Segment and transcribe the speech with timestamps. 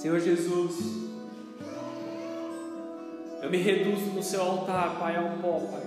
[0.00, 0.78] Senhor Jesus,
[3.42, 5.82] eu me reduzo no seu altar, Pai, ao pó, Pai.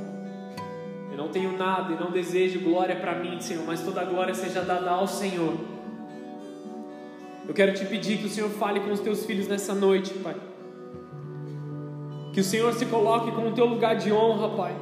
[1.10, 4.62] Eu não tenho nada e não desejo glória para mim, Senhor, mas toda glória seja
[4.62, 5.58] dada ao Senhor.
[7.48, 10.36] Eu quero te pedir que o Senhor fale com os teus filhos nessa noite, Pai.
[12.34, 14.76] Que o Senhor se coloque com o teu lugar de honra, Pai.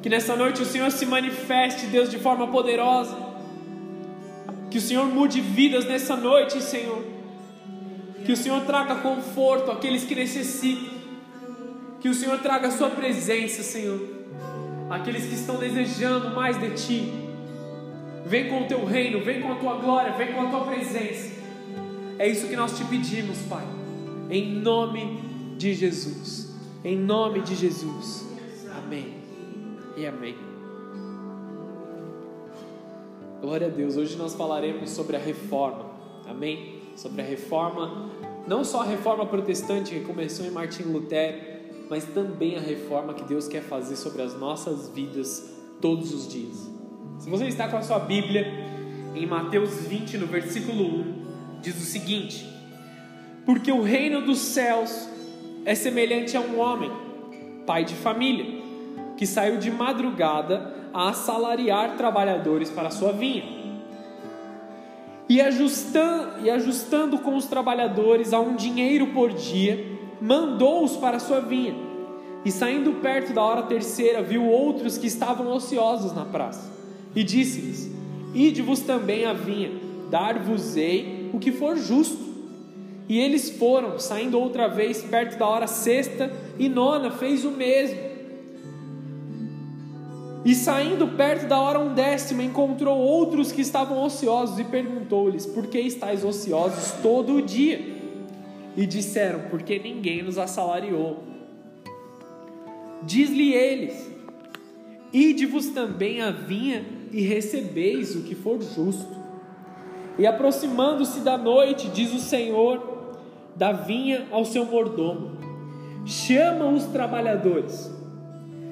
[0.00, 3.14] Que nessa noite o Senhor se manifeste, Deus, de forma poderosa.
[4.70, 7.17] Que o Senhor mude vidas nessa noite, Senhor.
[8.28, 10.98] Que o Senhor traga conforto àqueles que necessitam.
[11.98, 13.98] Que o Senhor traga a sua presença, Senhor.
[14.90, 17.10] Àqueles que estão desejando mais de Ti.
[18.26, 21.32] Vem com o Teu reino, vem com a Tua glória, vem com a Tua presença.
[22.18, 23.64] É isso que nós te pedimos, Pai.
[24.28, 25.22] Em nome
[25.56, 26.54] de Jesus.
[26.84, 28.28] Em nome de Jesus.
[28.76, 29.14] Amém.
[29.96, 30.36] E amém.
[33.40, 33.96] Glória a Deus.
[33.96, 35.86] Hoje nós falaremos sobre a reforma.
[36.28, 36.77] Amém?
[36.98, 38.10] Sobre a reforma,
[38.44, 41.38] não só a reforma protestante que começou em Martim Lutero,
[41.88, 45.48] mas também a reforma que Deus quer fazer sobre as nossas vidas
[45.80, 46.68] todos os dias.
[47.20, 48.52] Se você está com a sua Bíblia,
[49.14, 52.44] em Mateus 20, no versículo 1, diz o seguinte:
[53.46, 55.08] Porque o reino dos céus
[55.64, 56.90] é semelhante a um homem,
[57.64, 58.60] pai de família,
[59.16, 63.57] que saiu de madrugada a assalariar trabalhadores para a sua vinha.
[65.28, 69.84] E ajustando, e ajustando com os trabalhadores a um dinheiro por dia,
[70.20, 71.74] mandou-os para sua vinha.
[72.44, 76.72] E saindo perto da hora terceira, viu outros que estavam ociosos na praça.
[77.14, 77.90] E disse-lhes:
[78.34, 79.72] Ide-vos também à vinha,
[80.10, 82.28] dar-vos-ei o que for justo.
[83.08, 88.07] E eles foram, saindo outra vez perto da hora sexta e nona, fez o mesmo.
[90.44, 95.80] E saindo perto da hora undécima, encontrou outros que estavam ociosos e perguntou-lhes: Por que
[95.80, 97.80] estáis ociosos todo o dia?
[98.76, 101.24] E disseram: Porque ninguém nos assalariou.
[103.02, 104.10] Diz-lhe eles:
[105.12, 109.18] Ide-vos também à vinha e recebeis o que for justo.
[110.18, 113.16] E aproximando-se da noite, diz o Senhor
[113.56, 115.32] da vinha ao seu mordomo:
[116.06, 117.97] chama os trabalhadores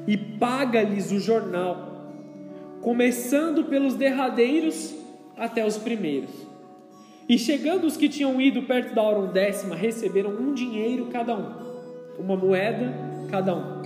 [0.06, 2.12] e paga-lhes o jornal,
[2.80, 4.94] começando pelos derradeiros
[5.36, 6.30] até os primeiros.
[7.28, 12.20] E chegando os que tinham ido perto da hora undécima, receberam um dinheiro cada um,
[12.20, 12.94] uma moeda
[13.28, 13.82] cada um.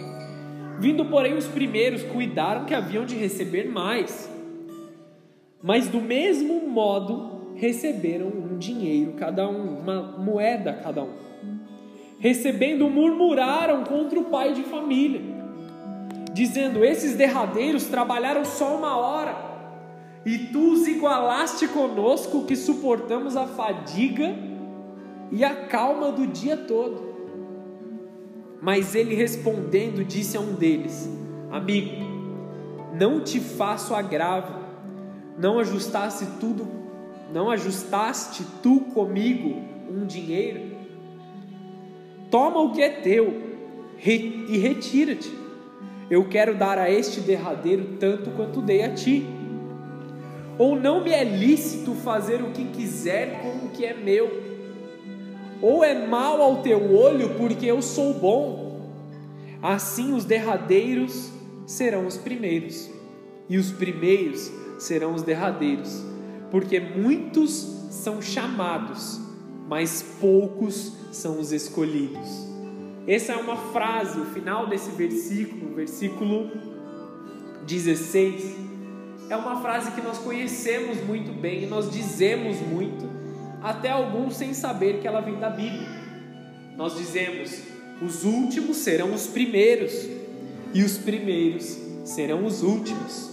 [0.79, 4.31] Vindo, porém, os primeiros cuidaram que haviam de receber mais.
[5.63, 11.13] Mas do mesmo modo receberam um dinheiro cada um, uma moeda cada um.
[12.19, 15.21] Recebendo, murmuraram contra o pai de família,
[16.33, 19.37] dizendo: Esses derradeiros trabalharam só uma hora,
[20.25, 24.35] e tu os igualaste conosco que suportamos a fadiga
[25.31, 27.11] e a calma do dia todo.
[28.61, 31.09] Mas ele respondendo, disse a um deles:
[31.51, 31.91] Amigo,
[32.93, 34.55] não te faço agravo,
[35.39, 36.81] não ajustasse tudo
[37.33, 40.77] não ajustaste tu comigo um dinheiro?
[42.31, 43.51] Toma o que é teu
[44.05, 45.33] e retira-te.
[46.11, 49.27] Eu quero dar a este derradeiro tanto quanto dei a ti.
[50.59, 54.43] Ou não me é lícito fazer o que quiser com o que é meu?
[55.63, 58.91] Ou é mal ao teu olho porque eu sou bom?
[59.63, 61.31] Assim os derradeiros
[61.67, 62.91] serão os primeiros,
[63.49, 66.03] e os primeiros serão os derradeiros
[66.51, 67.53] porque muitos
[67.91, 69.21] são chamados,
[69.69, 72.50] mas poucos são os escolhidos.
[73.07, 76.51] Essa é uma frase, o final desse versículo, versículo
[77.67, 78.57] 16,
[79.31, 83.09] é uma frase que nós conhecemos muito bem, nós dizemos muito,
[83.63, 85.89] até alguns sem saber que ela vem da Bíblia.
[86.77, 87.63] Nós dizemos:
[88.03, 90.09] os últimos serão os primeiros,
[90.75, 93.31] e os primeiros serão os últimos.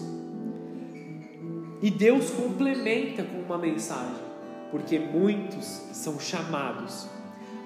[1.81, 4.23] E Deus complementa com uma mensagem,
[4.71, 7.07] porque muitos são chamados,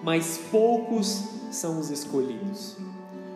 [0.03, 2.77] mas poucos são os escolhidos.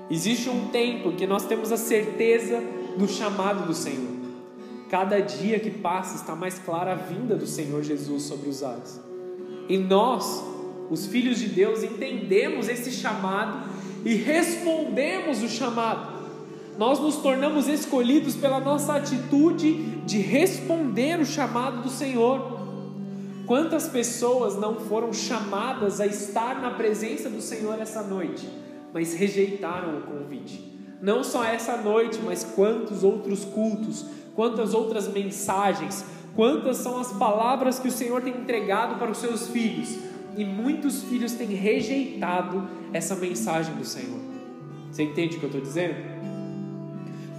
[0.10, 2.62] Existe um tempo que nós temos a certeza
[2.98, 4.16] do chamado do Senhor.
[4.90, 9.00] Cada dia que passa está mais clara a vinda do Senhor Jesus sobre os ares.
[9.68, 10.44] E nós,
[10.90, 13.68] os filhos de Deus, entendemos esse chamado
[14.06, 16.16] e respondemos o chamado
[16.78, 19.74] nós nos tornamos escolhidos pela nossa atitude
[20.06, 22.55] de responder o chamado do Senhor.
[23.46, 28.50] Quantas pessoas não foram chamadas a estar na presença do Senhor essa noite,
[28.94, 30.74] mas rejeitaram o convite?
[31.02, 34.06] Não só essa noite, mas quantos outros cultos,
[34.36, 36.06] quantas outras mensagens,
[36.36, 39.98] quantas são as palavras que o Senhor tem entregado para os seus filhos,
[40.36, 44.20] e muitos filhos têm rejeitado essa mensagem do Senhor.
[44.92, 45.96] Você entende o que eu estou dizendo?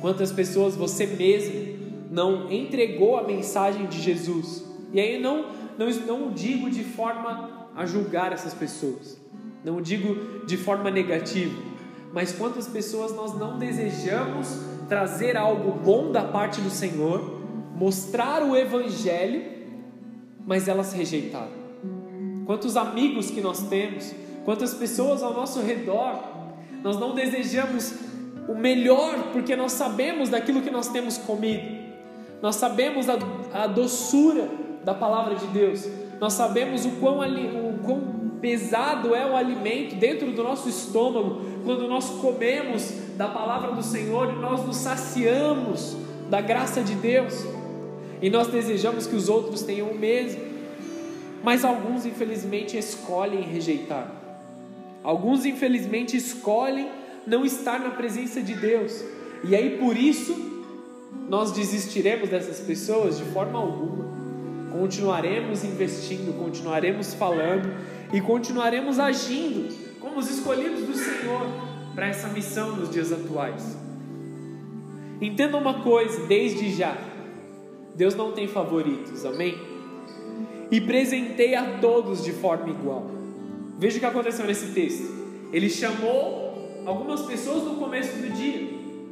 [0.00, 4.64] Quantas pessoas você mesmo não entregou a mensagem de Jesus?
[4.92, 5.46] E aí não,
[5.78, 9.20] não, não digo de forma a julgar essas pessoas,
[9.64, 11.54] não digo de forma negativa,
[12.12, 17.42] mas quantas pessoas nós não desejamos trazer algo bom da parte do Senhor,
[17.74, 19.42] mostrar o Evangelho,
[20.46, 21.66] mas elas rejeitaram.
[22.46, 24.14] Quantos amigos que nós temos,
[24.46, 26.22] quantas pessoas ao nosso redor.
[26.82, 27.92] Nós não desejamos
[28.48, 31.84] o melhor porque nós sabemos daquilo que nós temos comido,
[32.40, 33.16] nós sabemos a,
[33.52, 34.48] a doçura
[34.86, 35.84] da palavra de Deus,
[36.20, 38.00] nós sabemos o quão, o quão
[38.40, 44.32] pesado é o alimento dentro do nosso estômago quando nós comemos da palavra do Senhor
[44.32, 45.96] e nós nos saciamos
[46.30, 47.44] da graça de Deus
[48.22, 50.40] e nós desejamos que os outros tenham o mesmo.
[51.42, 54.08] Mas alguns, infelizmente, escolhem rejeitar.
[55.02, 56.88] Alguns, infelizmente, escolhem
[57.26, 59.04] não estar na presença de Deus.
[59.42, 60.32] E aí, por isso,
[61.28, 64.15] nós desistiremos dessas pessoas de forma alguma.
[64.78, 67.72] Continuaremos investindo, continuaremos falando
[68.12, 71.46] e continuaremos agindo como os escolhidos do Senhor
[71.94, 73.76] para essa missão nos dias atuais.
[75.20, 76.96] Entenda uma coisa, desde já:
[77.94, 79.76] Deus não tem favoritos, amém?
[80.70, 83.06] e presentei a todos de forma igual.
[83.78, 85.04] Veja o que aconteceu nesse texto.
[85.52, 88.68] Ele chamou algumas pessoas no começo do dia,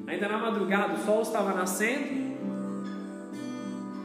[0.06, 2.23] ainda na madrugada, o sol estava nascendo.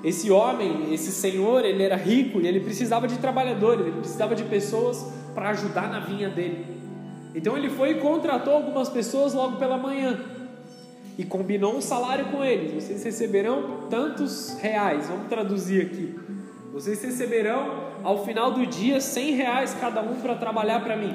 [0.03, 4.43] Esse homem, esse senhor, ele era rico e ele precisava de trabalhadores, ele precisava de
[4.43, 5.05] pessoas
[5.35, 6.65] para ajudar na vinha dele.
[7.35, 10.19] Então ele foi e contratou algumas pessoas logo pela manhã
[11.17, 12.71] e combinou um salário com eles.
[12.81, 16.17] Vocês receberão tantos reais, vamos traduzir aqui.
[16.71, 21.13] Vocês receberão ao final do dia cem reais cada um para trabalhar para mim.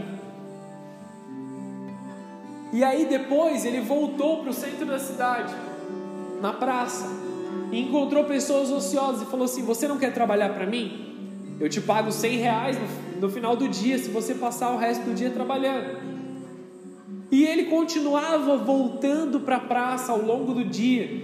[2.70, 5.54] E aí depois ele voltou para o centro da cidade,
[6.42, 7.23] na praça,
[7.72, 11.56] e encontrou pessoas ociosas e falou assim: Você não quer trabalhar para mim?
[11.60, 15.04] Eu te pago cem reais no, no final do dia se você passar o resto
[15.04, 16.14] do dia trabalhando.
[17.30, 21.22] E ele continuava voltando para a praça ao longo do dia,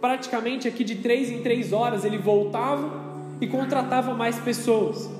[0.00, 2.90] praticamente aqui de três em três horas ele voltava
[3.40, 5.10] e contratava mais pessoas.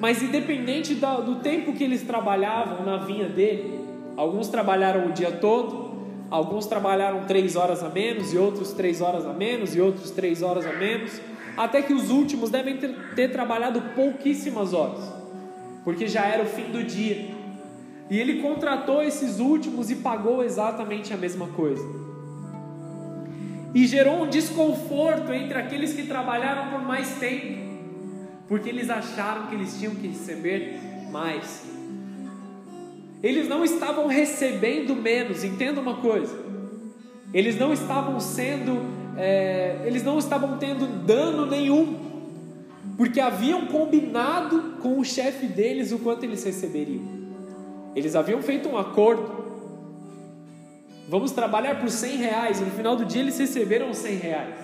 [0.00, 3.80] Mas independente do tempo que eles trabalhavam na vinha dele,
[4.16, 5.91] alguns trabalharam o dia todo,
[6.32, 10.42] alguns trabalharam três horas a menos, e outros três horas a menos, e outros três
[10.42, 11.20] horas a menos,
[11.56, 15.04] até que os últimos devem ter, ter trabalhado pouquíssimas horas,
[15.84, 17.34] porque já era o fim do dia.
[18.10, 22.02] E ele contratou esses últimos e pagou exatamente a mesma coisa
[23.74, 27.58] e gerou um desconforto entre aqueles que trabalharam por mais tempo,
[28.46, 30.78] porque eles acharam que eles tinham que receber
[31.10, 31.71] mais.
[33.22, 36.36] Eles não estavam recebendo menos, entenda uma coisa.
[37.32, 38.80] Eles não estavam sendo,
[39.16, 41.96] é, eles não estavam tendo dano nenhum,
[42.96, 47.22] porque haviam combinado com o chefe deles o quanto eles receberiam.
[47.94, 49.42] Eles haviam feito um acordo.
[51.08, 52.60] Vamos trabalhar por 100 reais.
[52.60, 54.54] E no final do dia eles receberam 100 reais.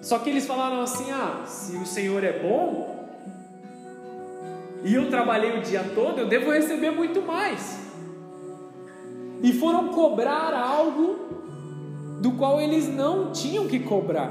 [0.00, 2.99] Só que eles falaram assim: ah, se o Senhor é bom
[4.82, 7.80] e eu trabalhei o dia todo, eu devo receber muito mais.
[9.42, 11.16] E foram cobrar algo
[12.20, 14.30] do qual eles não tinham que cobrar.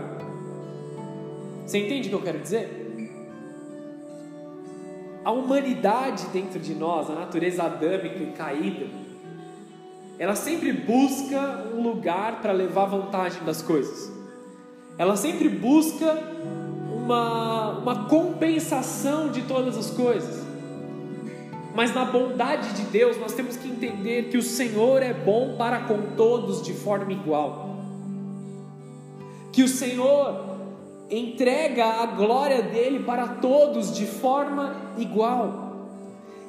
[1.65, 2.79] Você entende o que eu quero dizer?
[5.23, 8.87] A humanidade dentro de nós, a natureza adâmica e caída,
[10.17, 14.11] ela sempre busca um lugar para levar vantagem das coisas.
[14.97, 16.17] Ela sempre busca
[17.09, 20.45] uma, uma compensação de todas as coisas.
[21.75, 25.81] Mas na bondade de Deus, nós temos que entender que o Senhor é bom para
[25.81, 27.77] com todos de forma igual.
[29.51, 30.57] Que o Senhor
[31.09, 35.87] entrega a glória dele para todos de forma igual,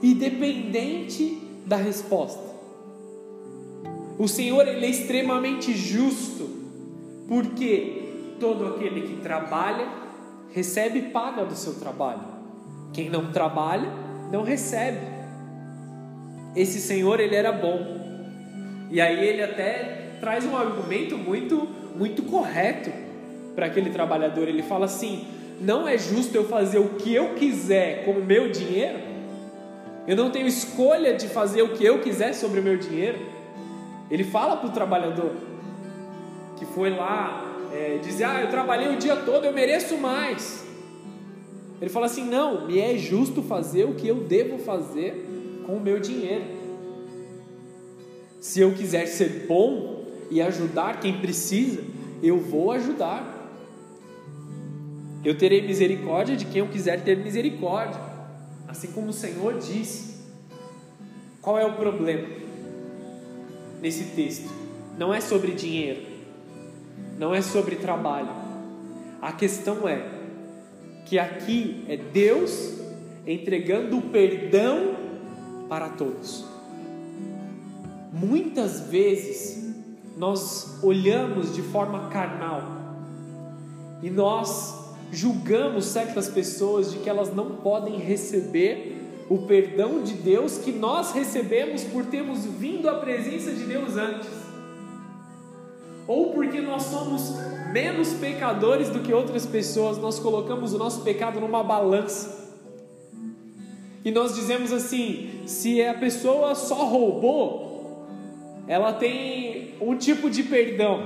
[0.03, 2.51] independente da resposta.
[4.19, 6.51] O Senhor ele é extremamente justo,
[7.27, 10.10] porque todo aquele que trabalha
[10.53, 12.23] recebe paga do seu trabalho.
[12.93, 13.89] Quem não trabalha
[14.31, 15.01] não recebe.
[16.55, 17.79] Esse Senhor ele era bom.
[18.91, 22.91] E aí ele até traz um argumento muito muito correto
[23.55, 24.49] para aquele trabalhador.
[24.49, 25.27] Ele fala assim:
[25.61, 28.99] "Não é justo eu fazer o que eu quiser com o meu dinheiro?
[30.07, 33.19] Eu não tenho escolha de fazer o que eu quiser sobre o meu dinheiro?"
[34.11, 35.33] Ele fala para o trabalhador
[36.57, 40.71] que foi lá é, dizer: Ah, eu trabalhei o dia todo, eu mereço mais.
[41.81, 45.27] Ele fala assim: não, me é justo fazer o que eu devo fazer
[45.67, 46.45] com o meu dinheiro.
[48.39, 51.83] Se eu quiser ser bom e ajudar quem precisa,
[52.23, 53.39] eu vou ajudar.
[55.25, 58.01] Eu terei misericórdia de quem eu quiser ter misericórdia,
[58.67, 60.21] assim como o Senhor disse.
[61.43, 62.29] Qual é o problema
[63.81, 64.51] nesse texto?
[64.99, 66.03] Não é sobre dinheiro,
[67.21, 68.31] não é sobre trabalho.
[69.21, 70.09] A questão é
[71.05, 72.79] que aqui é Deus
[73.27, 74.97] entregando o perdão
[75.69, 76.47] para todos.
[78.11, 79.71] Muitas vezes
[80.17, 82.63] nós olhamos de forma carnal
[84.03, 88.97] e nós julgamos certas pessoas de que elas não podem receber
[89.29, 94.50] o perdão de Deus que nós recebemos por termos vindo à presença de Deus antes,
[96.11, 97.37] ou porque nós somos
[97.73, 102.51] menos pecadores do que outras pessoas, nós colocamos o nosso pecado numa balança.
[104.05, 108.09] E nós dizemos assim: se a pessoa só roubou,
[108.67, 111.01] ela tem um tipo de perdão.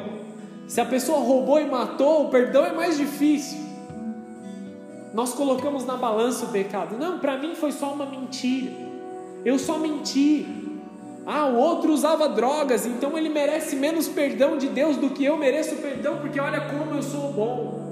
[0.66, 3.58] Se a pessoa roubou e matou, o perdão é mais difícil.
[5.12, 6.96] Nós colocamos na balança o pecado.
[6.96, 8.72] Não, para mim foi só uma mentira.
[9.44, 10.46] Eu só menti.
[11.26, 15.36] Ah, o outro usava drogas, então ele merece menos perdão de Deus do que eu
[15.38, 17.84] mereço perdão, porque olha como eu sou bom.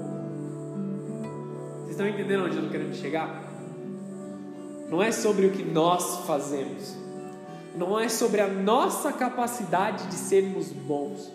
[1.79, 3.43] Vocês estão entendendo onde eu estou querendo chegar?
[4.89, 6.95] Não é sobre o que nós fazemos,
[7.75, 11.31] não é sobre a nossa capacidade de sermos bons,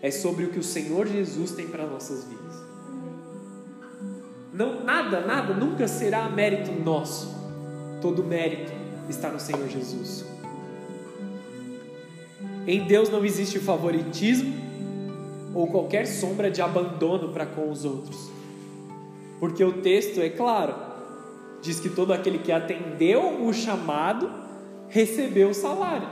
[0.00, 2.54] é sobre o que o Senhor Jesus tem para nossas vidas.
[4.54, 7.38] Não, nada, nada nunca será mérito nosso.
[8.00, 8.72] Todo mérito
[9.08, 10.29] está no Senhor Jesus.
[12.70, 14.54] Em Deus não existe favoritismo
[15.54, 18.30] ou qualquer sombra de abandono para com os outros.
[19.40, 20.74] Porque o texto é claro,
[21.60, 24.30] diz que todo aquele que atendeu o chamado
[24.88, 26.08] recebeu o salário.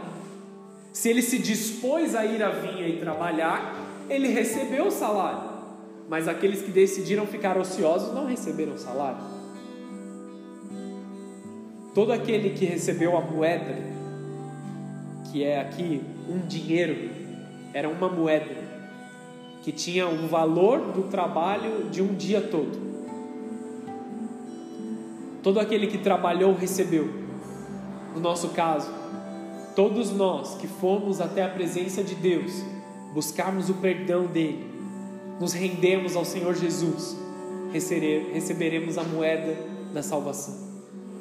[0.92, 3.76] Se ele se dispôs a ir à vinha e trabalhar,
[4.10, 5.58] ele recebeu o salário
[6.08, 9.18] mas aqueles que decidiram ficar ociosos não receberam salário.
[11.94, 13.76] Todo aquele que recebeu a moeda,
[15.30, 17.10] que é aqui um dinheiro,
[17.72, 18.68] era uma moeda
[19.62, 22.88] que tinha o valor do trabalho de um dia todo.
[25.42, 27.08] Todo aquele que trabalhou recebeu.
[28.14, 28.90] No nosso caso,
[29.74, 32.52] todos nós que fomos até a presença de Deus,
[33.14, 34.66] buscarmos o perdão dele,
[35.40, 37.16] nos rendemos ao Senhor Jesus,
[37.72, 39.56] receberemos a moeda
[39.92, 40.54] da salvação,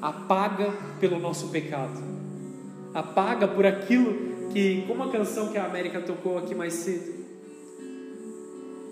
[0.02, 2.02] a paga pelo nosso pecado,
[2.94, 7.14] a paga por aquilo que, como a canção que a América tocou aqui mais cedo,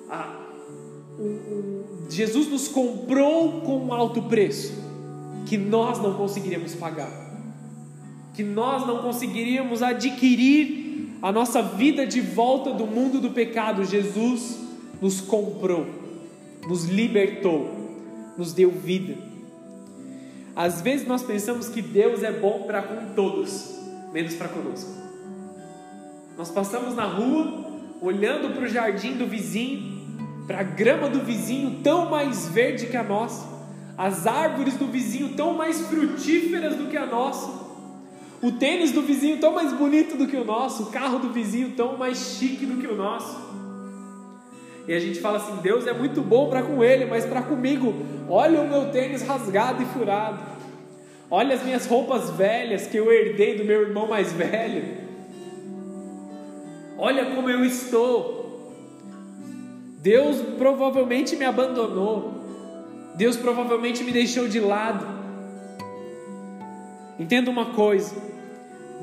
[0.10, 0.46] a,
[1.18, 4.74] o, o, Jesus nos comprou com um alto preço
[5.46, 7.12] que nós não conseguiríamos pagar,
[8.34, 13.86] que nós não conseguiríamos adquirir a nossa vida de volta do mundo do pecado.
[13.86, 14.60] Jesus
[15.02, 15.86] nos comprou,
[16.68, 17.70] nos libertou,
[18.38, 19.18] nos deu vida.
[20.56, 23.76] Às vezes nós pensamos que Deus é bom para com todos,
[24.14, 25.05] menos para conosco.
[26.38, 27.66] Nós passamos na rua,
[28.02, 29.96] olhando para o jardim do vizinho,
[30.46, 33.48] para a grama do vizinho tão mais verde que a nossa,
[33.98, 37.66] as árvores do vizinho tão mais frutíferas do que a nossa,
[38.42, 41.72] o tênis do vizinho tão mais bonito do que o nosso, o carro do vizinho
[41.72, 43.46] tão mais chique do que o nosso.
[44.88, 47.94] E a gente fala assim: Deus é muito bom para com ele, mas para comigo,
[48.30, 50.40] olha o meu tênis rasgado e furado.
[51.32, 55.05] Olha as minhas roupas velhas que eu herdei do meu irmão mais velho.
[56.98, 58.74] Olha como eu estou.
[60.02, 62.34] Deus provavelmente me abandonou.
[63.16, 65.06] Deus provavelmente me deixou de lado.
[67.20, 68.16] Entenda uma coisa: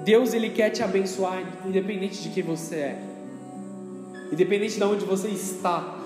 [0.04, 3.12] Deus ele quer te abençoar independente de quem você é
[4.32, 5.98] independente de onde você está.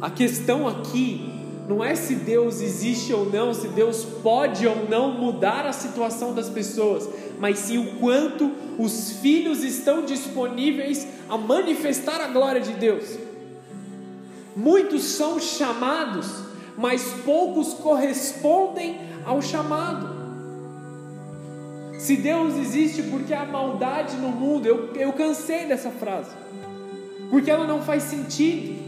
[0.00, 1.28] A questão aqui
[1.68, 6.32] não é se Deus existe ou não, se Deus pode ou não mudar a situação
[6.32, 7.08] das pessoas,
[7.38, 13.18] mas sim o quanto os filhos estão disponíveis a manifestar a glória de Deus.
[14.56, 16.26] Muitos são chamados,
[16.76, 20.14] mas poucos correspondem ao chamado.
[21.98, 26.44] Se Deus existe porque há maldade no mundo, eu, eu cansei dessa frase
[27.34, 28.84] porque ela não faz sentido.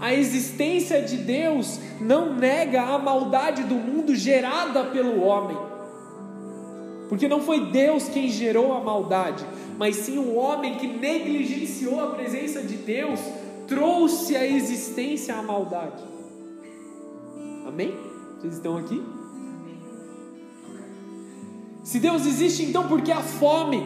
[0.00, 5.56] A existência de Deus não nega a maldade do mundo gerada pelo homem.
[7.08, 9.44] Porque não foi Deus quem gerou a maldade,
[9.78, 13.20] mas sim o homem que negligenciou a presença de Deus,
[13.66, 16.02] trouxe à existência a maldade.
[17.66, 17.94] Amém?
[18.38, 19.02] Vocês estão aqui?
[21.82, 23.82] Se Deus existe, então por que a fome?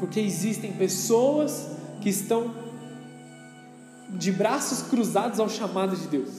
[0.00, 1.68] Porque existem pessoas
[2.00, 2.52] que estão
[4.10, 6.30] de braços cruzados ao chamado de Deus.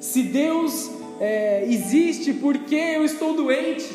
[0.00, 0.90] Se Deus
[1.20, 3.88] é, existe, por que eu estou doente?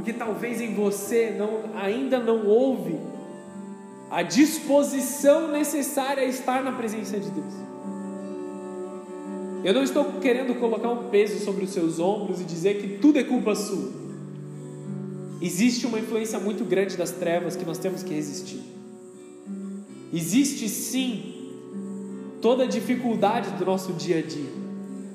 [0.00, 2.98] Porque talvez em você não, ainda não houve
[4.10, 7.52] a disposição necessária a estar na presença de Deus.
[9.62, 13.18] Eu não estou querendo colocar um peso sobre os seus ombros e dizer que tudo
[13.18, 13.92] é culpa sua.
[15.38, 18.62] Existe uma influência muito grande das trevas que nós temos que resistir.
[20.14, 21.34] Existe sim
[22.40, 24.50] toda a dificuldade do nosso dia a dia,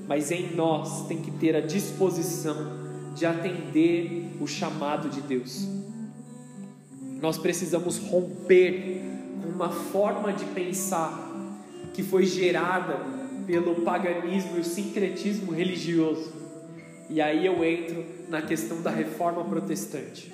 [0.08, 2.85] mas em nós tem que ter a disposição
[3.16, 5.68] de atender o chamado de Deus.
[7.22, 9.02] Nós precisamos romper
[9.42, 11.32] com uma forma de pensar
[11.94, 13.00] que foi gerada
[13.48, 16.34] pelo paganismo e o sincretismo religioso.
[17.10, 20.34] E aí eu entro na questão da reforma protestante.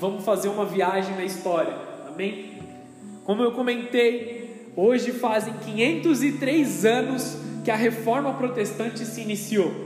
[0.00, 1.74] Vamos fazer uma viagem na história,
[2.08, 2.58] amém?
[3.24, 9.85] Como eu comentei, hoje fazem 503 anos que a reforma protestante se iniciou.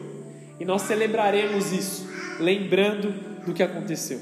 [0.60, 3.12] E nós celebraremos isso, lembrando
[3.46, 4.20] do que aconteceu.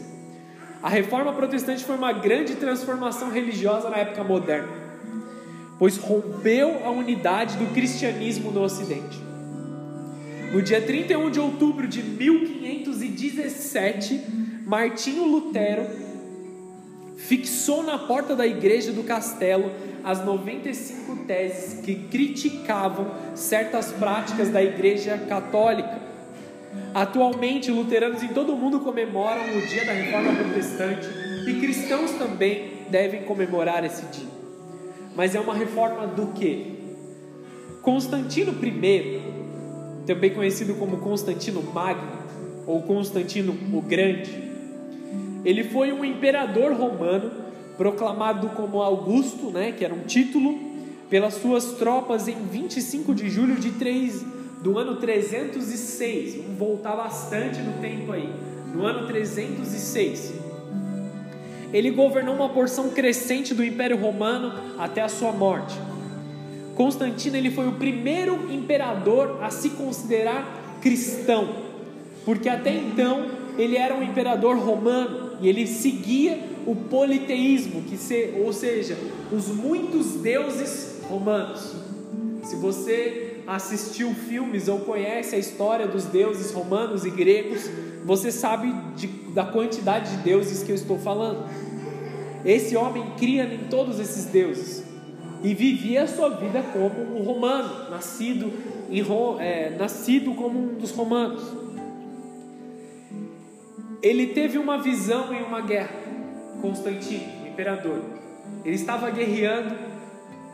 [0.80, 4.68] A reforma protestante foi uma grande transformação religiosa na época moderna,
[5.80, 9.18] pois rompeu a unidade do cristianismo no Ocidente.
[10.52, 14.22] No dia 31 de outubro de 1517,
[14.64, 15.84] Martinho Lutero
[17.16, 19.72] fixou na porta da igreja do castelo
[20.04, 26.06] as 95 teses que criticavam certas práticas da igreja católica
[26.94, 31.08] Atualmente, luteranos em todo o mundo comemoram o dia da reforma protestante
[31.46, 34.28] e cristãos também devem comemorar esse dia.
[35.14, 36.78] Mas é uma reforma do que?
[37.82, 39.20] Constantino I,
[40.06, 42.18] também conhecido como Constantino Magno
[42.66, 44.48] ou Constantino o Grande,
[45.44, 47.30] ele foi um imperador romano
[47.76, 50.58] proclamado como Augusto, né, que era um título,
[51.08, 57.60] pelas suas tropas em 25 de julho de 3 do ano 306, vamos voltar bastante
[57.60, 58.28] no tempo aí,
[58.74, 60.34] no ano 306.
[61.72, 65.78] Ele governou uma porção crescente do Império Romano até a sua morte.
[66.74, 71.48] Constantino ele foi o primeiro imperador a se considerar cristão,
[72.24, 73.26] porque até então
[73.58, 78.96] ele era um imperador romano e ele seguia o politeísmo, que se, ou seja,
[79.32, 81.74] os muitos deuses romanos.
[82.44, 87.68] Se você assistiu filmes ou conhece a história dos deuses romanos e gregos,
[88.04, 91.48] você sabe de, da quantidade de deuses que eu estou falando.
[92.44, 94.84] Esse homem cria em todos esses deuses
[95.42, 98.52] e vivia a sua vida como um romano, nascido,
[98.90, 99.02] em,
[99.40, 101.42] é, nascido como um dos romanos.
[104.02, 105.96] Ele teve uma visão em uma guerra,
[106.60, 108.02] Constantino, imperador.
[108.62, 109.87] Ele estava guerreando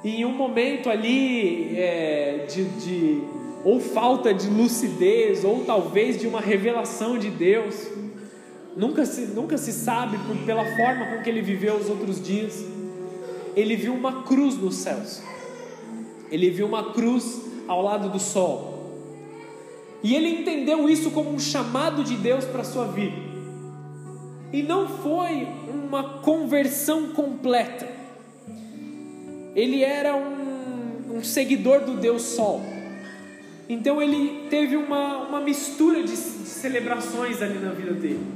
[0.04, 3.22] e em um momento ali é, de, de
[3.64, 7.88] ou falta de lucidez, ou talvez de uma revelação de Deus,
[8.76, 12.62] nunca se, nunca se sabe por, pela forma com que ele viveu os outros dias.
[13.56, 15.22] Ele viu uma cruz nos céus,
[16.30, 18.92] ele viu uma cruz ao lado do sol,
[20.02, 23.16] e ele entendeu isso como um chamado de Deus para a sua vida,
[24.52, 27.93] e não foi uma conversão completa
[29.54, 32.62] ele era um, um seguidor do Deus Sol.
[33.68, 38.26] Então ele teve uma, uma mistura de celebrações ali na vida dele.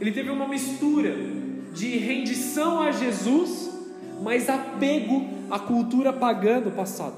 [0.00, 1.14] Ele teve uma mistura
[1.72, 3.70] de rendição a Jesus,
[4.22, 7.16] mas apego à cultura pagã do passado.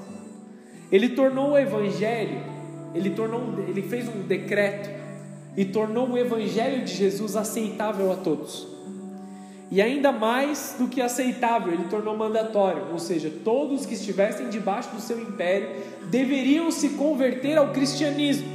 [0.91, 2.41] Ele tornou o evangelho,
[2.95, 4.89] ele tornou, ele fez um decreto
[5.57, 8.76] e tornou o evangelho de Jesus aceitável a todos.
[9.71, 14.95] E ainda mais do que aceitável, ele tornou mandatório, ou seja, todos que estivessem debaixo
[14.95, 15.69] do seu império
[16.09, 18.49] deveriam se converter ao cristianismo.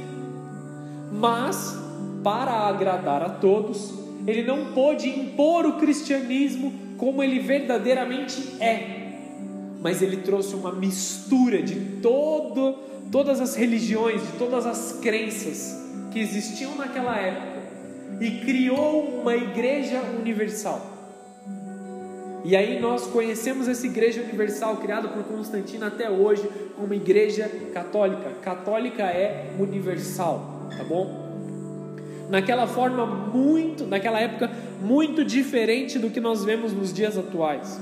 [1.12, 1.76] Mas,
[2.24, 3.92] para agradar a todos,
[4.26, 9.02] ele não pôde impor o cristianismo como ele verdadeiramente é.
[9.80, 12.78] Mas ele trouxe uma mistura de todo,
[13.10, 15.78] todas as religiões, de todas as crenças
[16.10, 17.60] que existiam naquela época
[18.20, 20.91] e criou uma igreja universal.
[22.44, 28.30] E aí nós conhecemos essa igreja universal criada por Constantino até hoje como igreja católica.
[28.42, 31.22] Católica é universal, tá bom?
[32.28, 34.50] Naquela forma muito, naquela época
[34.80, 37.80] muito diferente do que nós vemos nos dias atuais.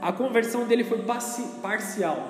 [0.00, 1.00] A conversão dele foi
[1.60, 2.28] parcial.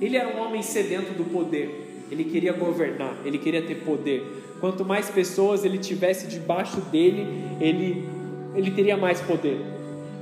[0.00, 2.06] Ele era um homem sedento do poder.
[2.10, 4.56] Ele queria governar, ele queria ter poder.
[4.60, 7.26] Quanto mais pessoas ele tivesse debaixo dele,
[7.58, 8.06] ele,
[8.54, 9.58] ele teria mais poder.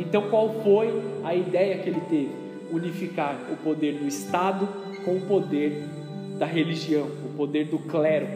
[0.01, 0.91] Então, qual foi
[1.23, 2.31] a ideia que ele teve?
[2.73, 4.67] Unificar o poder do Estado
[5.05, 5.85] com o poder
[6.39, 8.27] da religião, o poder do clero,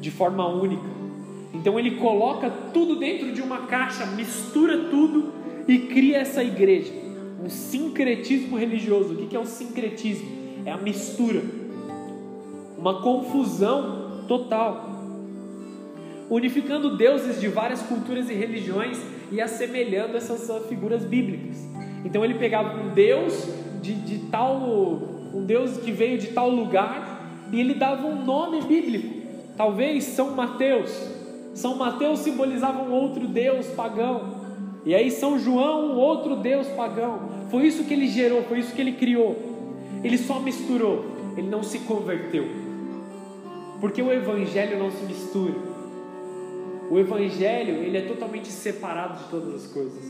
[0.00, 0.82] de forma única.
[1.52, 5.32] Então, ele coloca tudo dentro de uma caixa, mistura tudo
[5.68, 6.92] e cria essa igreja.
[7.42, 9.14] Um sincretismo religioso.
[9.14, 10.28] O que é o sincretismo?
[10.66, 11.42] É a mistura,
[12.76, 14.94] uma confusão total
[16.30, 18.98] unificando deuses de várias culturas e religiões
[19.30, 21.56] e assemelhando essas figuras bíblicas.
[22.04, 23.48] Então ele pegava um Deus
[23.82, 24.56] de, de tal,
[25.34, 27.14] um Deus que veio de tal lugar
[27.52, 29.22] e ele dava um nome bíblico.
[29.56, 30.90] Talvez São Mateus.
[31.54, 34.42] São Mateus simbolizava um outro Deus pagão.
[34.84, 37.34] E aí São João, um outro Deus pagão.
[37.50, 39.36] Foi isso que ele gerou, foi isso que ele criou.
[40.02, 41.04] Ele só misturou,
[41.36, 42.44] ele não se converteu.
[43.80, 45.73] Porque o evangelho não se mistura.
[46.94, 50.00] O evangelho, ele é totalmente separado de todas as coisas.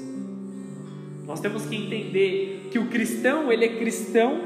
[1.26, 4.38] Nós temos que entender que o cristão, ele é cristão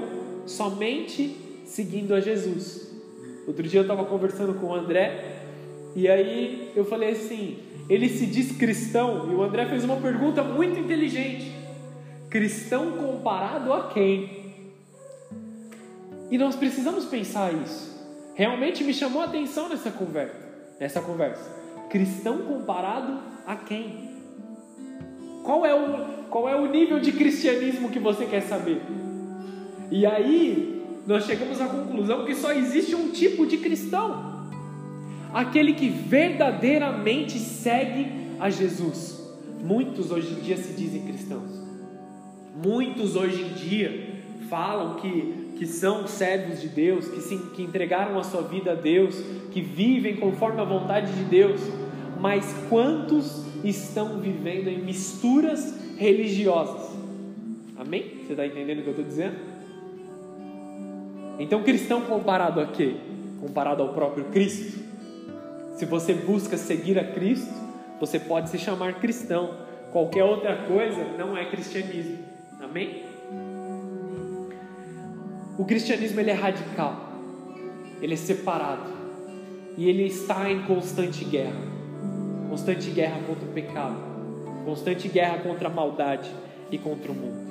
[0.46, 2.96] somente seguindo a Jesus.
[3.44, 5.40] Outro dia eu estava conversando com o André
[5.96, 7.58] e aí eu falei assim:
[7.90, 11.52] ele se diz cristão e o André fez uma pergunta muito inteligente:
[12.30, 14.54] cristão comparado a quem?
[16.30, 17.98] E nós precisamos pensar isso.
[18.36, 20.36] Realmente me chamou a atenção nessa conversa.
[20.78, 21.57] Nessa conversa.
[21.88, 24.08] Cristão comparado a quem?
[25.42, 28.82] Qual é o, qual é o nível de cristianismo que você quer saber?
[29.90, 34.46] E aí, nós chegamos à conclusão que só existe um tipo de cristão:
[35.32, 39.18] aquele que verdadeiramente segue a Jesus.
[39.64, 41.50] Muitos hoje em dia se dizem cristãos,
[42.62, 48.18] muitos hoje em dia falam que, que são servos de Deus, que, se, que entregaram
[48.18, 51.60] a sua vida a Deus, que vivem conforme a vontade de Deus,
[52.20, 56.96] mas quantos estão vivendo em misturas religiosas?
[57.76, 58.18] Amém?
[58.24, 59.36] Você está entendendo o que eu estou dizendo?
[61.38, 62.96] Então, cristão comparado a quê?
[63.40, 64.78] Comparado ao próprio Cristo.
[65.74, 67.52] Se você busca seguir a Cristo,
[68.00, 69.54] você pode se chamar cristão.
[69.92, 72.18] Qualquer outra coisa não é cristianismo.
[72.60, 73.07] Amém?
[75.58, 77.12] O cristianismo ele é radical.
[78.00, 78.90] Ele é separado
[79.76, 81.68] e ele está em constante guerra
[82.48, 83.96] constante guerra contra o pecado,
[84.64, 86.30] constante guerra contra a maldade
[86.70, 87.48] e contra o mundo.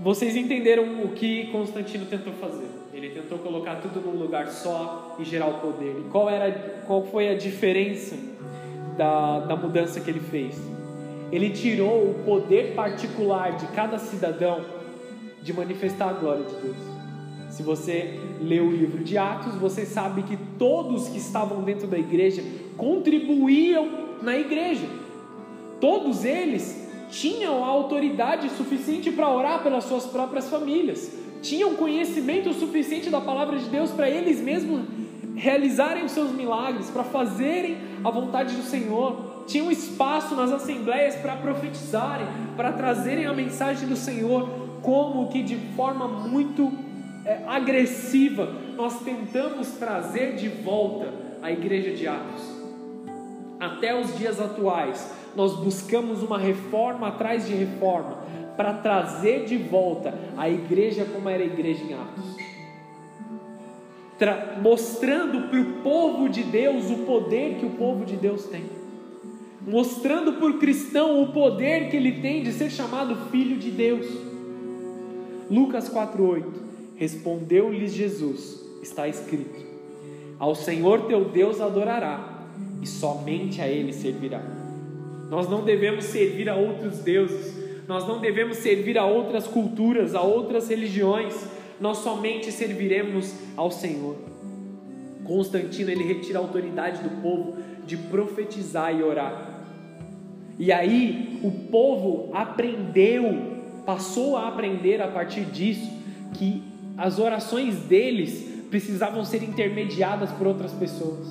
[0.00, 2.68] Vocês entenderam o que Constantino tentou fazer?
[2.92, 5.96] Ele tentou colocar tudo num lugar só e gerar o poder.
[5.98, 6.52] E qual, era,
[6.86, 8.16] qual foi a diferença
[8.96, 10.56] da, da mudança que ele fez?
[11.30, 14.64] Ele tirou o poder particular de cada cidadão
[15.42, 16.76] de manifestar a glória de Deus.
[17.50, 21.98] Se você lê o livro de Atos, você sabe que todos que estavam dentro da
[21.98, 22.42] igreja
[22.76, 23.88] contribuíam
[24.22, 24.86] na igreja.
[25.80, 31.10] Todos eles tinham a autoridade suficiente para orar pelas suas próprias famílias,
[31.40, 34.82] tinham conhecimento suficiente da palavra de Deus para eles mesmos
[35.34, 41.34] realizarem os seus milagres, para fazerem a vontade do Senhor, tinham espaço nas assembleias para
[41.36, 44.48] profetizarem, para trazerem a mensagem do Senhor,
[44.82, 46.70] como que de forma muito
[47.24, 52.58] é, agressiva, nós tentamos trazer de volta a igreja de Atos.
[53.58, 58.18] Até os dias atuais, nós buscamos uma reforma atrás de reforma
[58.56, 62.36] para trazer de volta a igreja como era a igreja em Atos.
[64.18, 68.64] Tra mostrando para o povo de Deus o poder que o povo de Deus tem,
[69.68, 74.06] mostrando o cristão o poder que ele tem de ser chamado filho de Deus.
[75.50, 76.44] Lucas 4:8
[76.96, 79.64] Respondeu-lhes Jesus: Está escrito:
[80.38, 82.42] Ao Senhor teu Deus adorará,
[82.82, 84.42] e somente a Ele servirá.
[85.30, 87.54] Nós não devemos servir a outros deuses,
[87.86, 91.34] nós não devemos servir a outras culturas, a outras religiões,
[91.80, 94.16] nós somente serviremos ao Senhor.
[95.22, 99.47] Constantino ele retira a autoridade do povo de profetizar e orar.
[100.58, 105.88] E aí o povo aprendeu, passou a aprender a partir disso
[106.34, 106.62] que
[106.96, 111.28] as orações deles precisavam ser intermediadas por outras pessoas.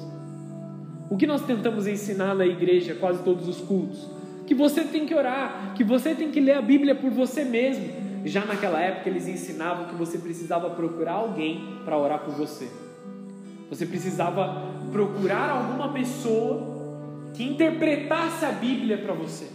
[1.10, 4.10] O que nós tentamos ensinar na igreja, quase todos os cultos?
[4.46, 7.86] Que você tem que orar, que você tem que ler a Bíblia por você mesmo.
[8.26, 12.68] Já naquela época eles ensinavam que você precisava procurar alguém para orar por você.
[13.70, 16.77] Você precisava procurar alguma pessoa
[17.38, 19.48] que interpretasse a Bíblia para você.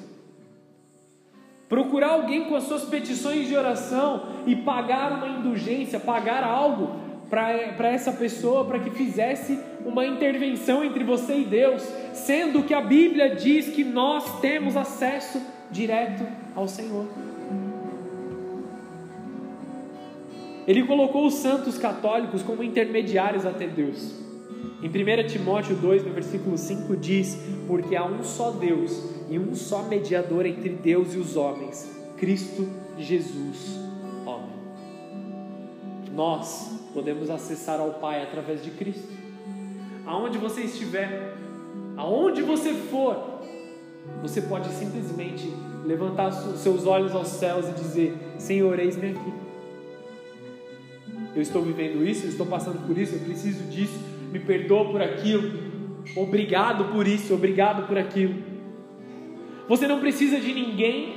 [1.68, 7.88] procurar alguém com as suas petições de oração e pagar uma indulgência, pagar algo para
[7.88, 13.34] essa pessoa para que fizesse uma intervenção entre você e Deus, sendo que a Bíblia
[13.34, 15.40] diz que nós temos acesso
[15.70, 17.06] direto ao Senhor.
[20.68, 24.31] Ele colocou os santos católicos como intermediários até Deus.
[24.82, 29.54] Em 1 Timóteo 2, no versículo 5, diz: Porque há um só Deus e um
[29.54, 33.78] só mediador entre Deus e os homens, Cristo Jesus,
[34.26, 34.56] homem.
[36.14, 39.08] Nós podemos acessar ao Pai através de Cristo.
[40.04, 41.34] Aonde você estiver,
[41.96, 43.16] aonde você for,
[44.20, 45.52] você pode simplesmente
[45.84, 49.32] levantar seus olhos aos céus e dizer: Senhor, eis-me aqui.
[51.34, 53.98] Eu estou vivendo isso, eu estou passando por isso, eu preciso disso,
[54.32, 55.70] me perdoa por aquilo.
[56.16, 58.34] Obrigado por isso, obrigado por aquilo.
[59.68, 61.14] Você não precisa de ninguém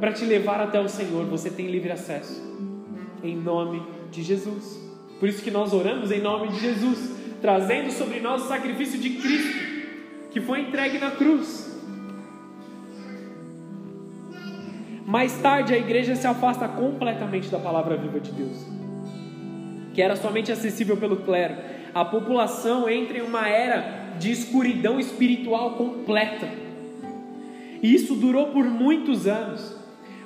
[0.00, 2.42] para te levar até o Senhor, você tem livre acesso.
[3.22, 4.82] Em nome de Jesus.
[5.20, 9.10] Por isso que nós oramos em nome de Jesus, trazendo sobre nós o sacrifício de
[9.10, 9.56] Cristo,
[10.30, 11.72] que foi entregue na cruz.
[15.06, 18.66] Mais tarde a igreja se afasta completamente da palavra viva de Deus,
[19.92, 21.54] que era somente acessível pelo clero.
[21.94, 26.48] A população entra em uma era de escuridão espiritual completa.
[27.80, 29.76] E isso durou por muitos anos.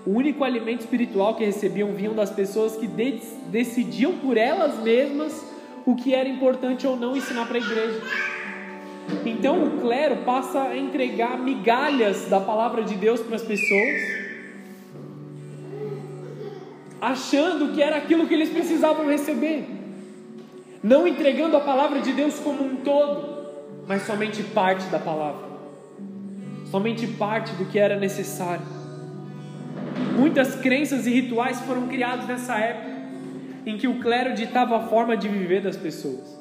[0.06, 5.44] O único alimento espiritual que recebiam vinham das pessoas que de decidiam por elas mesmas
[5.84, 8.00] o que era importante ou não ensinar para a igreja.
[9.26, 14.00] Então o clero passa a entregar migalhas da palavra de Deus para as pessoas,
[17.00, 19.77] achando que era aquilo que eles precisavam receber,
[20.82, 23.36] não entregando a palavra de Deus como um todo,
[23.86, 25.46] mas somente parte da palavra,
[26.70, 28.64] somente parte do que era necessário.
[30.16, 32.96] Muitas crenças e rituais foram criados nessa época,
[33.66, 36.38] em que o clero ditava a forma de viver das pessoas.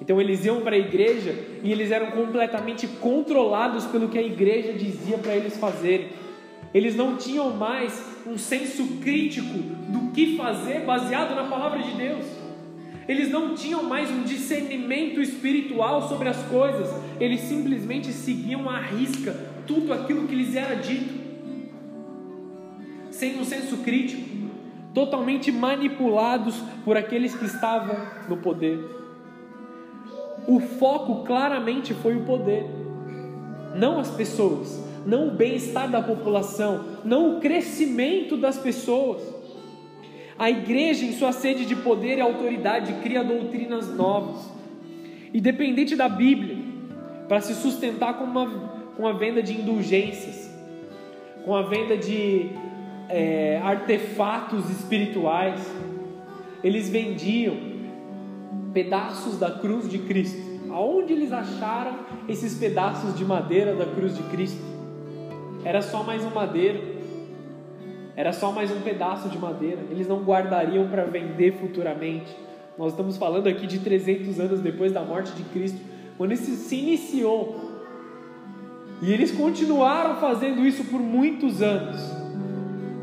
[0.00, 4.72] Então eles iam para a igreja e eles eram completamente controlados pelo que a igreja
[4.72, 6.08] dizia para eles fazerem.
[6.72, 12.39] Eles não tinham mais um senso crítico do que fazer baseado na palavra de Deus.
[13.08, 16.88] Eles não tinham mais um discernimento espiritual sobre as coisas.
[17.18, 19.34] Eles simplesmente seguiam à risca
[19.66, 21.20] tudo aquilo que lhes era dito
[23.20, 24.22] sem um senso crítico,
[24.94, 27.94] totalmente manipulados por aqueles que estavam
[28.28, 28.78] no poder.
[30.48, 32.64] O foco claramente foi o poder,
[33.74, 39.20] não as pessoas, não o bem-estar da população, não o crescimento das pessoas.
[40.40, 44.50] A igreja, em sua sede de poder e autoridade, cria doutrinas novas,
[45.34, 46.56] independente da Bíblia,
[47.28, 48.46] para se sustentar com, uma,
[48.96, 50.50] com a venda de indulgências,
[51.44, 52.52] com a venda de
[53.10, 55.60] é, artefatos espirituais,
[56.64, 57.58] eles vendiam
[58.72, 60.40] pedaços da cruz de Cristo.
[60.70, 64.62] Aonde eles acharam esses pedaços de madeira da cruz de Cristo?
[65.66, 66.99] Era só mais um madeiro,
[68.20, 69.78] era só mais um pedaço de madeira.
[69.90, 72.36] Eles não guardariam para vender futuramente.
[72.76, 75.80] Nós estamos falando aqui de 300 anos depois da morte de Cristo,
[76.18, 77.80] quando isso se iniciou.
[79.00, 81.98] E eles continuaram fazendo isso por muitos anos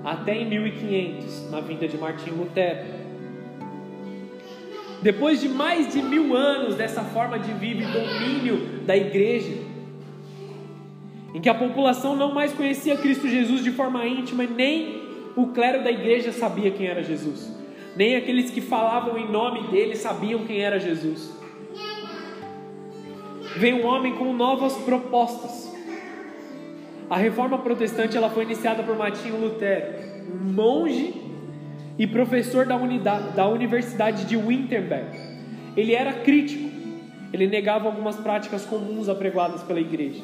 [0.05, 2.85] até em 1500, na vinda de Martinho Lutero.
[5.01, 9.65] Depois de mais de mil anos dessa forma de vida e domínio da igreja,
[11.33, 15.06] em que a população não mais conhecia Cristo Jesus de forma íntima, nem
[15.37, 17.55] o clero da igreja sabia quem era Jesus,
[17.95, 21.31] nem aqueles que falavam em nome dele sabiam quem era Jesus.
[23.55, 25.71] Veio um homem com novas propostas,
[27.07, 29.85] a reforma protestante ela foi iniciada por Martinho Lutero,
[30.33, 31.13] um monge
[31.99, 35.17] e professor da, unidade, da Universidade de Wittenberg.
[35.75, 36.67] Ele era crítico,
[37.31, 40.21] ele negava algumas práticas comuns apregoadas pela igreja.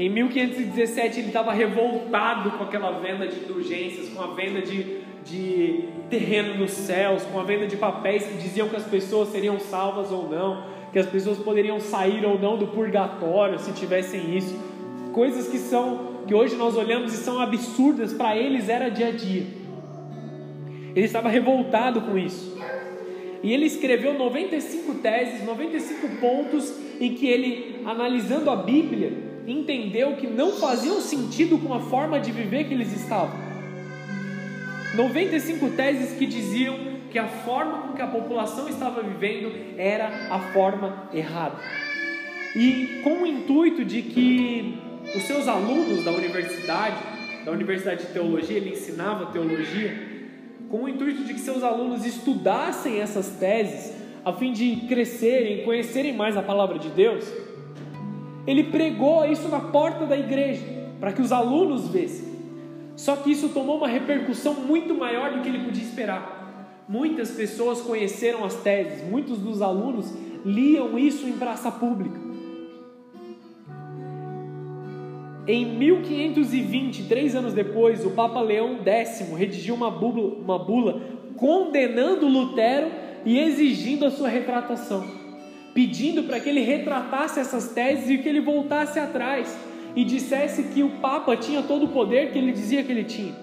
[0.00, 5.84] Em 1517 ele estava revoltado com aquela venda de indulgências, com a venda de, de
[6.08, 10.10] terreno nos céus, com a venda de papéis que diziam que as pessoas seriam salvas
[10.10, 14.58] ou não, que as pessoas poderiam sair ou não do purgatório se tivessem isso
[15.12, 19.12] coisas que são que hoje nós olhamos e são absurdas para eles era dia a
[19.12, 19.46] dia.
[20.96, 22.58] Ele estava revoltado com isso.
[23.42, 30.26] E ele escreveu 95 teses, 95 pontos em que ele, analisando a Bíblia, entendeu que
[30.26, 33.38] não faziam sentido com a forma de viver que eles estavam.
[34.94, 36.78] 95 teses que diziam
[37.10, 41.56] que a forma com que a população estava vivendo era a forma errada.
[42.56, 44.78] E com o intuito de que
[45.14, 46.96] os seus alunos da universidade,
[47.44, 50.10] da Universidade de Teologia, ele ensinava teologia,
[50.68, 56.12] com o intuito de que seus alunos estudassem essas teses, a fim de crescerem, conhecerem
[56.12, 57.24] mais a palavra de Deus.
[58.46, 60.64] Ele pregou isso na porta da igreja,
[60.98, 62.30] para que os alunos vissem.
[62.96, 66.84] Só que isso tomou uma repercussão muito maior do que ele podia esperar.
[66.88, 70.12] Muitas pessoas conheceram as teses, muitos dos alunos
[70.44, 72.18] liam isso em praça pública.
[75.46, 81.00] Em 1520, três anos depois, o Papa Leão X redigiu uma bula, uma bula
[81.36, 82.90] condenando Lutero
[83.24, 85.04] e exigindo a sua retratação,
[85.74, 89.56] pedindo para que ele retratasse essas teses e que ele voltasse atrás
[89.94, 93.34] e dissesse que o Papa tinha todo o poder que ele dizia que ele tinha.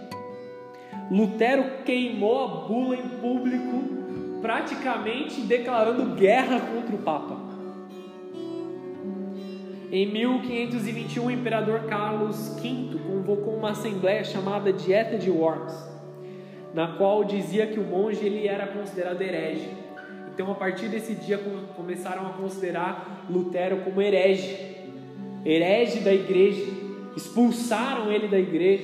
[1.10, 3.84] Lutero queimou a bula em público,
[4.42, 7.48] praticamente declarando guerra contra o Papa.
[9.90, 15.74] Em 1521, o imperador Carlos V convocou uma assembleia chamada Dieta de Worms,
[16.74, 19.87] na qual dizia que o monge ele era considerado herege.
[20.38, 21.41] Então, a partir desse dia,
[21.76, 24.56] começaram a considerar Lutero como herege.
[25.43, 26.63] Herege da igreja,
[27.15, 28.84] expulsaram ele da igreja,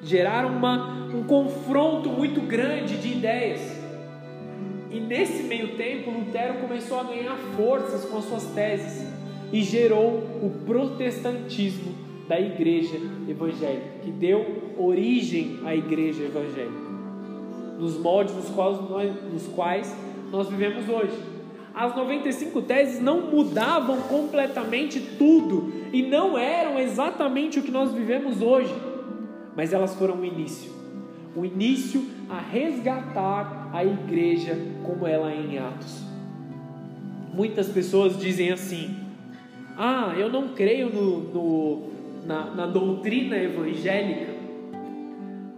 [0.00, 3.60] geraram uma, um confronto muito grande de ideias.
[4.92, 9.04] E nesse meio tempo, Lutero começou a ganhar forças com as suas teses
[9.52, 11.92] e gerou o protestantismo
[12.28, 12.96] da igreja
[13.28, 16.78] evangélica, que deu origem à igreja evangélica,
[17.76, 21.34] nos moldes nos quais nós, nos quais nós vivemos hoje.
[21.74, 28.40] As 95 teses não mudavam completamente tudo e não eram exatamente o que nós vivemos
[28.40, 28.72] hoje,
[29.56, 30.72] mas elas foram o início.
[31.34, 36.00] O início a resgatar a igreja como ela é em Atos.
[37.32, 38.96] Muitas pessoas dizem assim:
[39.76, 41.82] Ah, eu não creio no, no
[42.24, 44.32] na, na doutrina evangélica,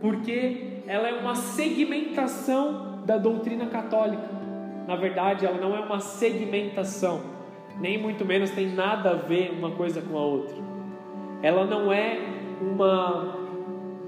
[0.01, 4.36] porque ela é uma segmentação da doutrina católica
[4.87, 7.21] na verdade, ela não é uma segmentação,
[7.81, 10.57] nem muito menos tem nada a ver uma coisa com a outra.
[11.43, 12.19] Ela não é
[12.61, 13.37] uma,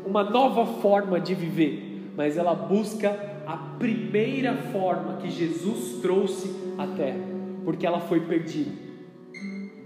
[0.06, 6.86] uma nova forma de viver, mas ela busca a primeira forma que Jesus trouxe à
[6.86, 7.20] terra,
[7.64, 8.70] porque ela foi perdida.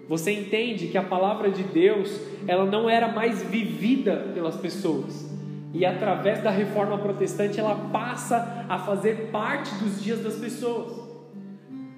[0.09, 5.32] Você entende que a palavra de Deus, ela não era mais vivida pelas pessoas
[5.75, 11.01] e através da reforma protestante ela passa a fazer parte dos dias das pessoas.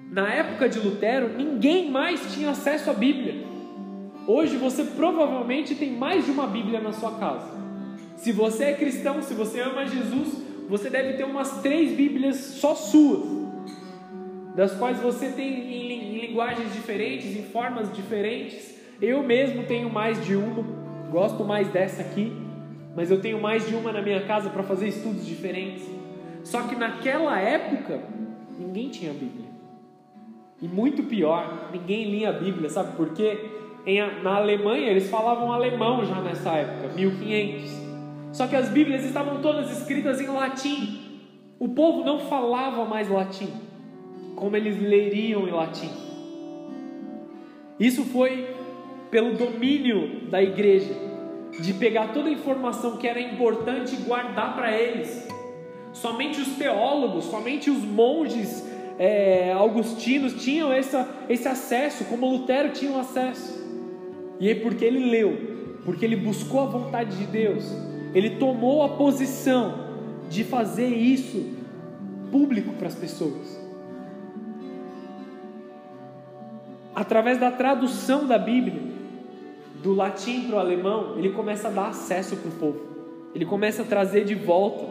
[0.09, 3.43] Na época de Lutero, ninguém mais tinha acesso à Bíblia.
[4.25, 7.53] Hoje você provavelmente tem mais de uma Bíblia na sua casa.
[8.15, 12.73] Se você é cristão, se você ama Jesus, você deve ter umas três Bíblias só
[12.73, 13.27] suas,
[14.55, 18.73] das quais você tem em linguagens diferentes, em formas diferentes.
[19.01, 20.63] Eu mesmo tenho mais de uma,
[21.11, 22.44] gosto mais dessa aqui
[22.95, 25.85] mas eu tenho mais de uma na minha casa para fazer estudos diferentes.
[26.43, 28.01] Só que naquela época,
[28.57, 29.49] ninguém tinha Bíblia.
[30.61, 33.49] E muito pior, ninguém lia a Bíblia, sabe por quê?
[33.85, 37.85] Em, na Alemanha eles falavam alemão já nessa época, 1500.
[38.31, 41.01] Só que as Bíblias estavam todas escritas em latim.
[41.59, 43.49] O povo não falava mais latim,
[44.35, 45.89] como eles leriam em latim.
[47.77, 48.47] Isso foi
[49.11, 51.14] pelo domínio da igreja
[51.59, 55.27] de pegar toda a informação que era importante e guardar para eles.
[55.93, 58.63] Somente os teólogos, somente os monges
[58.99, 63.63] é, augustinos tinham essa, esse acesso, como Lutero tinha o acesso.
[64.39, 67.63] E aí, porque ele leu, porque ele buscou a vontade de Deus,
[68.13, 69.85] ele tomou a posição
[70.29, 71.53] de fazer isso
[72.31, 73.63] público para as pessoas.
[76.93, 78.94] Através da tradução da Bíblia,
[79.85, 82.81] do latim para o alemão, ele começa a dar acesso para o povo,
[83.35, 84.83] ele começa a trazer de volta.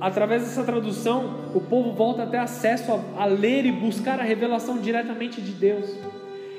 [0.00, 4.22] Através dessa tradução, o povo volta a ter acesso a, a ler e buscar a
[4.22, 5.98] revelação diretamente de Deus.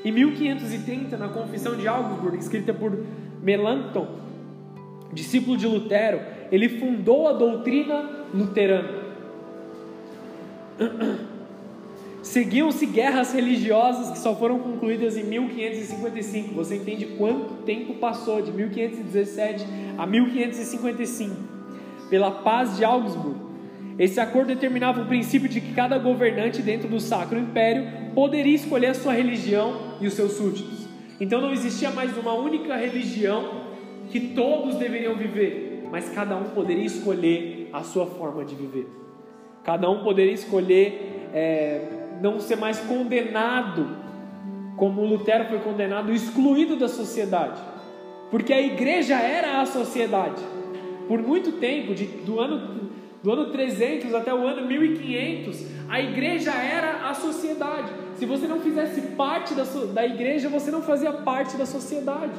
[0.04, 2.92] Em 1530, na Confissão de Augsburg, escrita por
[3.42, 4.08] Melanchthon,
[5.14, 6.20] discípulo de Lutero,
[6.52, 9.06] ele fundou a doutrina luterana.
[12.26, 16.56] Seguiam-se guerras religiosas que só foram concluídas em 1555.
[16.56, 19.64] Você entende quanto tempo passou de 1517
[19.96, 21.36] a 1555?
[22.10, 23.40] Pela paz de Augsburg.
[24.00, 28.88] Esse acordo determinava o princípio de que cada governante dentro do Sacro Império poderia escolher
[28.88, 30.88] a sua religião e os seus súditos.
[31.22, 33.66] Então não existia mais uma única religião
[34.10, 38.88] que todos deveriam viver, mas cada um poderia escolher a sua forma de viver.
[39.64, 41.82] Cada um poderia escolher é,
[42.22, 43.88] não ser mais condenado,
[44.78, 47.62] como Lutero foi condenado, excluído da sociedade.
[48.30, 50.42] Porque a igreja era a sociedade.
[51.08, 52.90] Por muito tempo, de, do, ano,
[53.24, 57.92] do ano 300 até o ano 1500, a igreja era a sociedade.
[58.18, 59.64] Se você não fizesse parte da,
[59.94, 62.34] da igreja, você não fazia parte da sociedade.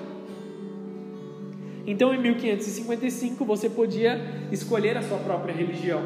[1.87, 4.21] Então, em 1555, você podia
[4.51, 6.03] escolher a sua própria religião,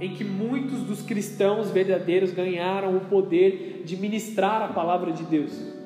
[0.00, 5.78] em que muitos dos cristãos verdadeiros ganharam o poder de ministrar a palavra de Deus.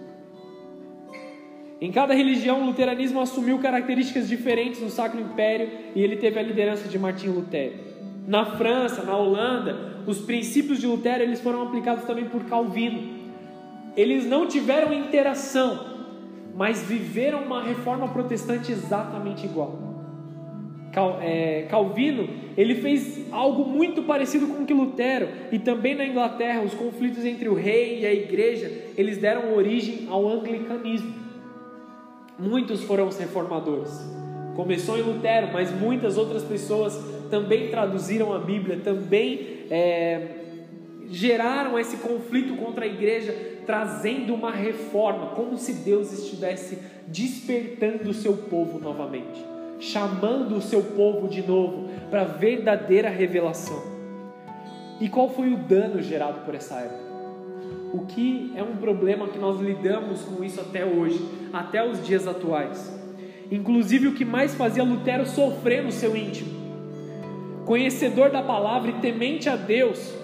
[1.81, 6.43] Em cada religião, o luteranismo assumiu características diferentes no Sacro Império e ele teve a
[6.43, 7.75] liderança de Martinho Lutero.
[8.27, 13.21] Na França, na Holanda, os princípios de Lutero eles foram aplicados também por Calvino.
[13.97, 15.87] Eles não tiveram interação,
[16.55, 19.92] mas viveram uma reforma protestante exatamente igual.
[20.93, 26.05] Cal, é, Calvino ele fez algo muito parecido com o que Lutero e também na
[26.05, 31.15] Inglaterra os conflitos entre o rei e a igreja eles deram origem ao anglicanismo.
[32.39, 33.93] Muitos foram os reformadores.
[34.55, 36.99] Começou em Lutero, mas muitas outras pessoas
[37.31, 39.41] também traduziram a Bíblia, também
[39.71, 40.29] é,
[41.09, 43.35] geraram esse conflito contra a igreja,
[43.65, 49.43] trazendo uma reforma, como se Deus estivesse despertando o seu povo novamente,
[49.83, 53.83] chamando o seu povo de novo para a verdadeira revelação.
[55.01, 57.03] E qual foi o dano gerado por essa época?
[57.93, 61.21] O que é um problema que nós lidamos com isso até hoje,
[61.53, 62.97] até os dias atuais.
[63.51, 66.63] Inclusive o que mais fazia Lutero sofrer no seu íntimo.
[67.67, 70.15] Conhecedor da palavra e temente a Deus,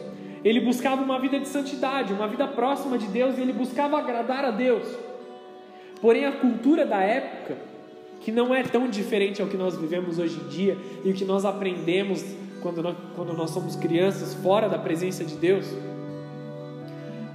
[0.45, 4.45] ele buscava uma vida de santidade, uma vida próxima de Deus e ele buscava agradar
[4.45, 4.87] a Deus.
[6.01, 7.68] Porém, a cultura da época,
[8.29, 11.25] que não é tão diferente ao que nós vivemos hoje em dia e o que
[11.25, 12.23] nós aprendemos
[12.61, 15.65] quando nós, quando nós somos crianças fora da presença de Deus,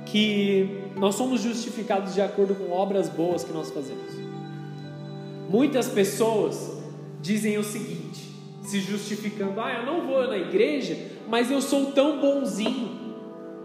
[0.05, 4.13] que nós somos justificados de acordo com obras boas que nós fazemos.
[5.49, 6.79] Muitas pessoas
[7.19, 8.29] dizem o seguinte,
[8.61, 10.95] se justificando: ah, eu não vou na igreja
[11.27, 13.15] mas eu sou tão bonzinho,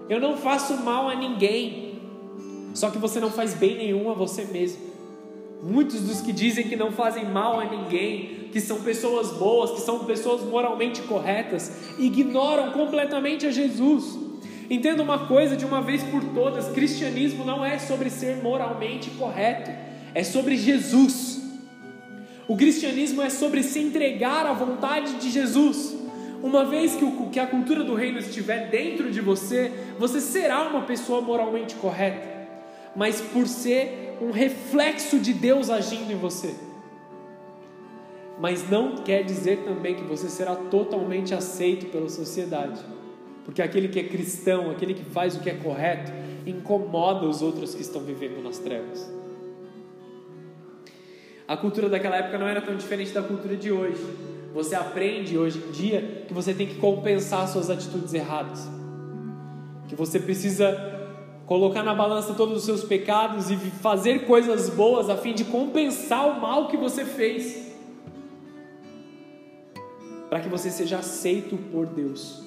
[0.09, 2.01] eu não faço mal a ninguém,
[2.73, 4.88] só que você não faz bem nenhum a você mesmo.
[5.63, 9.81] Muitos dos que dizem que não fazem mal a ninguém, que são pessoas boas, que
[9.81, 14.19] são pessoas moralmente corretas, ignoram completamente a Jesus.
[14.71, 19.71] Entenda uma coisa de uma vez por todas: cristianismo não é sobre ser moralmente correto,
[20.15, 21.43] é sobre Jesus.
[22.47, 25.97] O cristianismo é sobre se entregar à vontade de Jesus.
[26.43, 30.63] Uma vez que, o, que a cultura do reino estiver dentro de você, você será
[30.69, 32.38] uma pessoa moralmente correta,
[32.99, 36.53] mas por ser um reflexo de Deus agindo em você.
[38.41, 42.81] Mas não quer dizer também que você será totalmente aceito pela sociedade,
[43.45, 46.11] porque aquele que é cristão, aquele que faz o que é correto,
[46.45, 49.09] incomoda os outros que estão vivendo nas trevas.
[51.47, 54.05] A cultura daquela época não era tão diferente da cultura de hoje.
[54.53, 58.69] Você aprende hoje em dia que você tem que compensar suas atitudes erradas.
[59.87, 60.98] Que você precisa
[61.49, 66.29] colocar na balança todos os seus pecados e fazer coisas boas a fim de compensar
[66.29, 67.75] o mal que você fez.
[70.29, 72.43] Para que você seja aceito por Deus.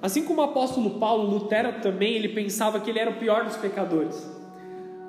[0.00, 3.56] Assim como o apóstolo Paulo, Lutero também, ele pensava que ele era o pior dos
[3.56, 4.30] pecadores.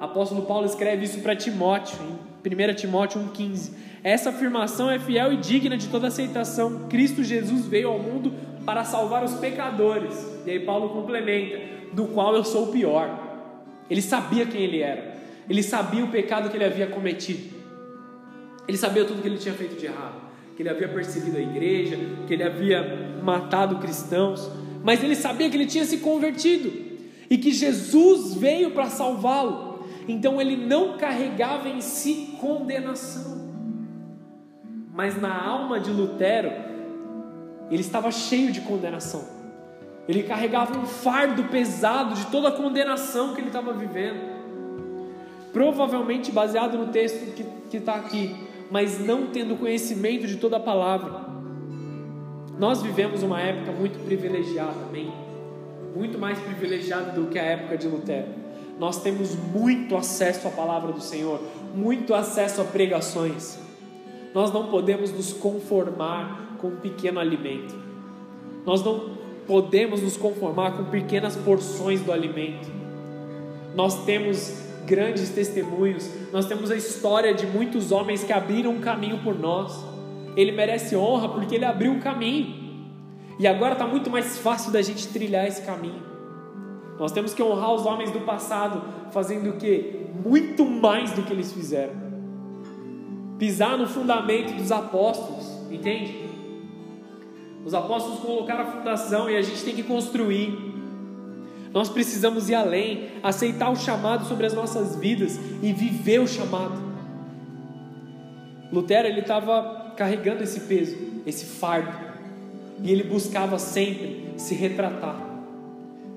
[0.01, 3.71] O apóstolo Paulo escreve isso para Timóteo, em 1 Timóteo 1,15.
[4.03, 6.87] Essa afirmação é fiel e digna de toda aceitação.
[6.89, 8.33] Cristo Jesus veio ao mundo
[8.65, 10.15] para salvar os pecadores.
[10.45, 11.59] E aí Paulo complementa:
[11.93, 13.27] do qual eu sou o pior.
[13.89, 15.17] Ele sabia quem ele era.
[15.49, 17.57] Ele sabia o pecado que ele havia cometido.
[18.67, 20.29] Ele sabia tudo que ele tinha feito de errado.
[20.55, 24.49] Que ele havia perseguido a igreja, que ele havia matado cristãos.
[24.83, 26.71] Mas ele sabia que ele tinha se convertido
[27.29, 29.68] e que Jesus veio para salvá-lo.
[30.09, 33.39] Então ele não carregava em si condenação
[34.99, 36.51] mas na alma de Lutero,
[37.71, 39.23] ele estava cheio de condenação.
[40.09, 44.19] Ele carregava um fardo pesado de toda a condenação que ele estava vivendo.
[45.53, 47.33] Provavelmente baseado no texto
[47.69, 48.35] que está aqui,
[48.69, 51.29] mas não tendo conhecimento de toda a palavra.
[52.57, 55.13] Nós vivemos uma época muito privilegiada, amém?
[55.95, 58.38] Muito mais privilegiada do que a época de Lutero.
[58.79, 61.41] Nós temos muito acesso à palavra do Senhor,
[61.75, 63.59] muito acesso a pregações.
[64.33, 67.75] Nós não podemos nos conformar com um pequeno alimento.
[68.65, 72.69] Nós não podemos nos conformar com pequenas porções do alimento.
[73.75, 79.19] Nós temos grandes testemunhos, nós temos a história de muitos homens que abriram um caminho
[79.23, 79.77] por nós.
[80.37, 82.69] Ele merece honra porque ele abriu um caminho.
[83.37, 86.08] E agora está muito mais fácil da gente trilhar esse caminho.
[86.99, 88.81] Nós temos que honrar os homens do passado,
[89.11, 90.07] fazendo o que?
[90.25, 92.09] Muito mais do que eles fizeram.
[93.39, 96.27] pisar no fundamento dos apóstolos, entende?
[97.63, 100.57] Os apóstolos colocaram a fundação e a gente tem que construir.
[101.73, 106.81] Nós precisamos ir além, aceitar o chamado sobre as nossas vidas e viver o chamado.
[108.73, 111.95] Lutero ele estava carregando esse peso, esse fardo,
[112.83, 115.28] e ele buscava sempre se retratar.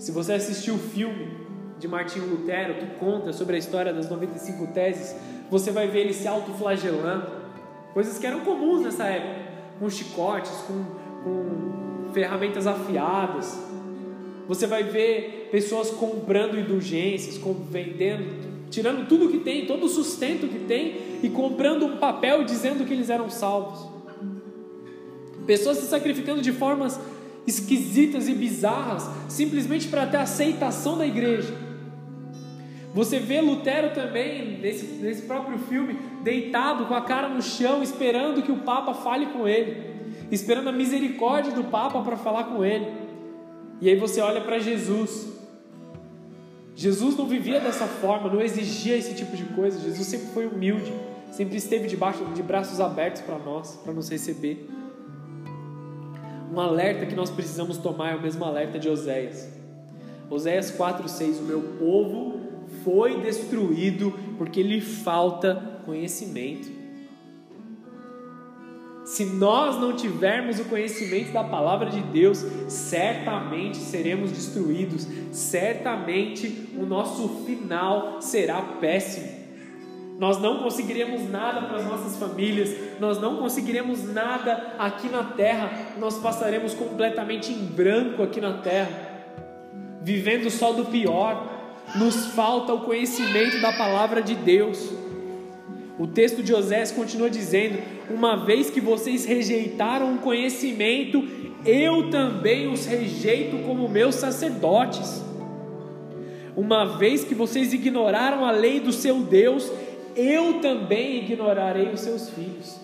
[0.03, 1.29] Se você assistiu o filme
[1.79, 5.15] de Martinho Lutero que conta sobre a história das 95 teses,
[5.49, 7.25] você vai ver ele se autoflagelando,
[7.95, 9.41] coisas que eram comuns nessa época,
[9.79, 10.85] com chicotes, com,
[11.23, 13.57] com ferramentas afiadas.
[14.49, 17.41] Você vai ver pessoas comprando indulgências,
[17.71, 22.85] vendendo, tirando tudo que tem, todo o sustento que tem e comprando um papel dizendo
[22.85, 23.89] que eles eram salvos.
[25.47, 26.99] Pessoas se sacrificando de formas
[27.47, 31.55] esquisitas e bizarras, simplesmente para ter aceitação da igreja.
[32.95, 38.43] Você vê Lutero também, nesse, nesse próprio filme, deitado com a cara no chão, esperando
[38.43, 42.87] que o Papa fale com ele, esperando a misericórdia do Papa para falar com ele.
[43.81, 45.33] E aí você olha para Jesus,
[46.75, 49.81] Jesus não vivia dessa forma, não exigia esse tipo de coisa.
[49.81, 50.93] Jesus sempre foi humilde,
[51.31, 54.69] sempre esteve debaixo de braços abertos para nós, para nos receber.
[56.53, 59.49] Um alerta que nós precisamos tomar é o mesmo alerta de Oséias.
[60.29, 62.41] Oséias 4:6, o meu povo
[62.85, 66.71] foi destruído porque lhe falta conhecimento.
[69.07, 76.85] Se nós não tivermos o conhecimento da palavra de Deus, certamente seremos destruídos, certamente o
[76.85, 79.42] nosso final será péssimo.
[80.23, 85.97] Nós não conseguiremos nada para as nossas famílias, nós não conseguiremos nada aqui na terra,
[85.99, 88.89] nós passaremos completamente em branco aqui na terra,
[90.01, 91.51] vivendo só do pior.
[91.97, 94.93] Nos falta o conhecimento da palavra de Deus.
[95.99, 101.27] O texto de Osés continua dizendo: Uma vez que vocês rejeitaram o conhecimento,
[101.67, 105.21] eu também os rejeito como meus sacerdotes.
[106.57, 109.73] Uma vez que vocês ignoraram a lei do seu Deus,
[110.17, 112.81] eu também ignorarei os seus filhos.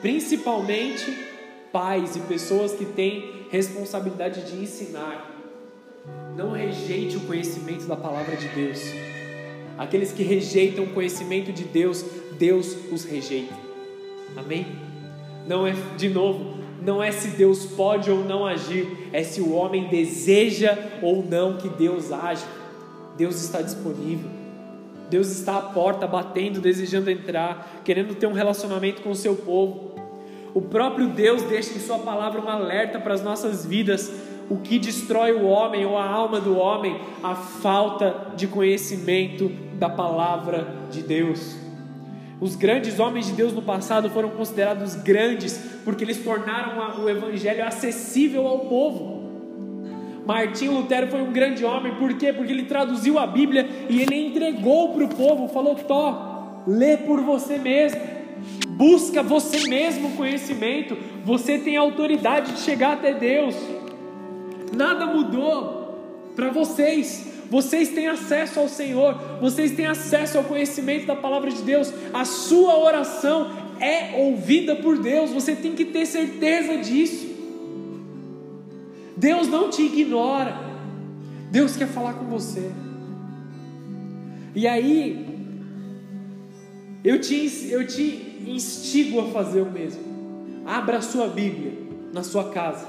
[0.00, 1.16] Principalmente
[1.72, 5.30] pais e pessoas que têm responsabilidade de ensinar.
[6.36, 8.80] Não rejeite o conhecimento da palavra de Deus.
[9.78, 12.04] Aqueles que rejeitam o conhecimento de Deus,
[12.38, 13.54] Deus os rejeita.
[14.36, 14.66] Amém?
[15.46, 19.52] Não é, de novo, não é se Deus pode ou não agir, é se o
[19.52, 22.44] homem deseja ou não que Deus age.
[23.16, 24.41] Deus está disponível.
[25.12, 29.94] Deus está à porta batendo, desejando entrar, querendo ter um relacionamento com o seu povo.
[30.54, 34.10] O próprio Deus deixa em Sua palavra um alerta para as nossas vidas
[34.48, 36.98] o que destrói o homem ou a alma do homem?
[37.22, 41.56] A falta de conhecimento da palavra de Deus.
[42.40, 47.66] Os grandes homens de Deus no passado foram considerados grandes porque eles tornaram o evangelho
[47.66, 49.21] acessível ao povo.
[50.24, 52.32] Martinho Lutero foi um grande homem, por quê?
[52.32, 57.20] Porque ele traduziu a Bíblia e ele entregou para o povo, falou: Tó, lê por
[57.22, 58.00] você mesmo,
[58.68, 63.56] busca você mesmo conhecimento, você tem autoridade de chegar até Deus.
[64.74, 67.30] Nada mudou para vocês.
[67.50, 71.92] Vocês têm acesso ao Senhor, vocês têm acesso ao conhecimento da palavra de Deus.
[72.14, 77.31] A sua oração é ouvida por Deus, você tem que ter certeza disso.
[79.22, 80.52] Deus não te ignora,
[81.48, 82.72] Deus quer falar com você.
[84.52, 85.24] E aí,
[87.04, 90.02] eu te, eu te instigo a fazer o mesmo.
[90.66, 91.72] Abra a sua Bíblia
[92.12, 92.84] na sua casa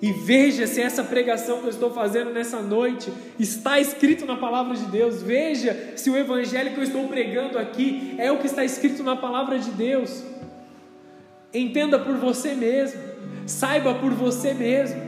[0.00, 4.74] e veja se essa pregação que eu estou fazendo nessa noite está escrito na palavra
[4.74, 5.22] de Deus.
[5.22, 9.16] Veja se o evangelho que eu estou pregando aqui é o que está escrito na
[9.16, 10.24] palavra de Deus.
[11.52, 13.02] Entenda por você mesmo,
[13.46, 15.07] saiba por você mesmo.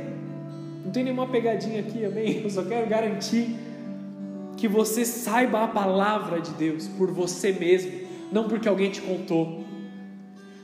[0.85, 2.43] Não tem nenhuma pegadinha aqui, amém?
[2.45, 3.57] Eu só quero garantir
[4.57, 7.93] que você saiba a palavra de Deus por você mesmo,
[8.31, 9.65] não porque alguém te contou,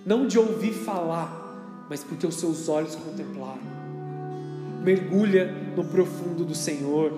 [0.05, 3.77] não de ouvir falar, mas porque os seus olhos contemplaram
[4.87, 7.12] mergulha no profundo do Senhor.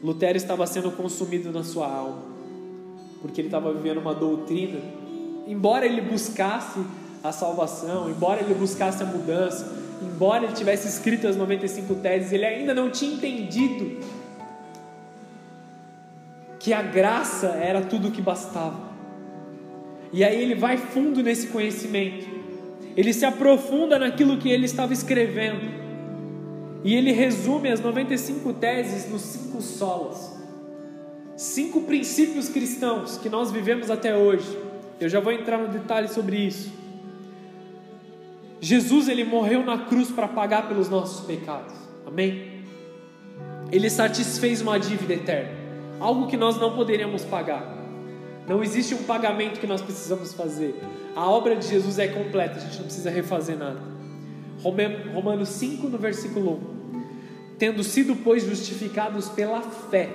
[0.00, 2.22] Lutero estava sendo consumido na sua alma,
[3.20, 4.80] porque ele estava vivendo uma doutrina.
[5.48, 6.78] Embora ele buscasse
[7.24, 12.44] a salvação, embora ele buscasse a mudança, embora ele tivesse escrito as 95 teses, ele
[12.44, 14.00] ainda não tinha entendido
[16.58, 18.92] que a graça era tudo o que bastava.
[20.12, 22.44] E aí ele vai fundo nesse conhecimento
[22.96, 25.84] ele se aprofunda naquilo que ele estava escrevendo.
[26.84, 30.32] E ele resume as 95 teses nos cinco solas.
[31.36, 34.56] cinco princípios cristãos que nós vivemos até hoje.
[35.00, 36.70] Eu já vou entrar no detalhe sobre isso.
[38.64, 41.74] Jesus ele morreu na cruz para pagar pelos nossos pecados.
[42.06, 42.62] Amém?
[43.70, 45.50] Ele satisfez uma dívida eterna,
[46.00, 47.76] algo que nós não poderíamos pagar.
[48.48, 50.74] Não existe um pagamento que nós precisamos fazer.
[51.14, 53.82] A obra de Jesus é completa, a gente não precisa refazer nada.
[54.62, 56.58] Romanos 5, no versículo
[56.94, 57.02] 1.
[57.58, 60.08] Tendo sido, pois, justificados pela fé,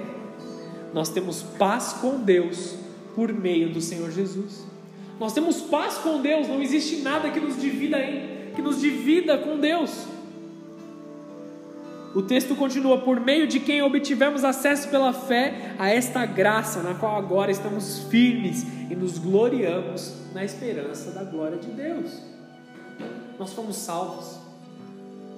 [0.92, 2.76] nós temos paz com Deus
[3.14, 4.66] por meio do Senhor Jesus.
[5.20, 7.98] Nós temos paz com Deus, não existe nada que nos divida,
[8.50, 10.08] que nos divida com Deus.
[12.14, 16.96] O texto continua: por meio de quem obtivemos acesso pela fé a esta graça, na
[16.96, 22.22] qual agora estamos firmes e nos gloriamos na esperança da glória de Deus.
[23.38, 24.38] Nós fomos salvos,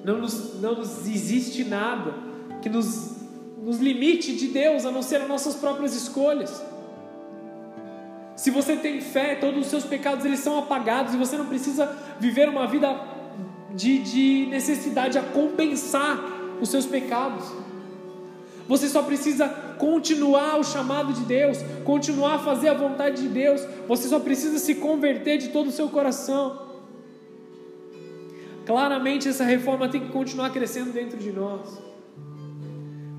[0.03, 2.13] não nos, não nos existe nada
[2.61, 3.17] que nos,
[3.61, 6.70] nos limite de Deus a não ser as nossas próprias escolhas.
[8.41, 11.95] Se você tem fé, todos os seus pecados eles são apagados e você não precisa
[12.19, 12.99] viver uma vida
[13.69, 16.19] de, de necessidade a compensar
[16.59, 17.45] os seus pecados.
[18.67, 23.61] Você só precisa continuar o chamado de Deus, continuar a fazer a vontade de Deus.
[23.87, 26.63] Você só precisa se converter de todo o seu coração.
[28.65, 31.79] Claramente essa reforma tem que continuar crescendo dentro de nós.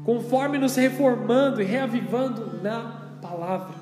[0.05, 3.82] Conforme nos reformando e reavivando na palavra.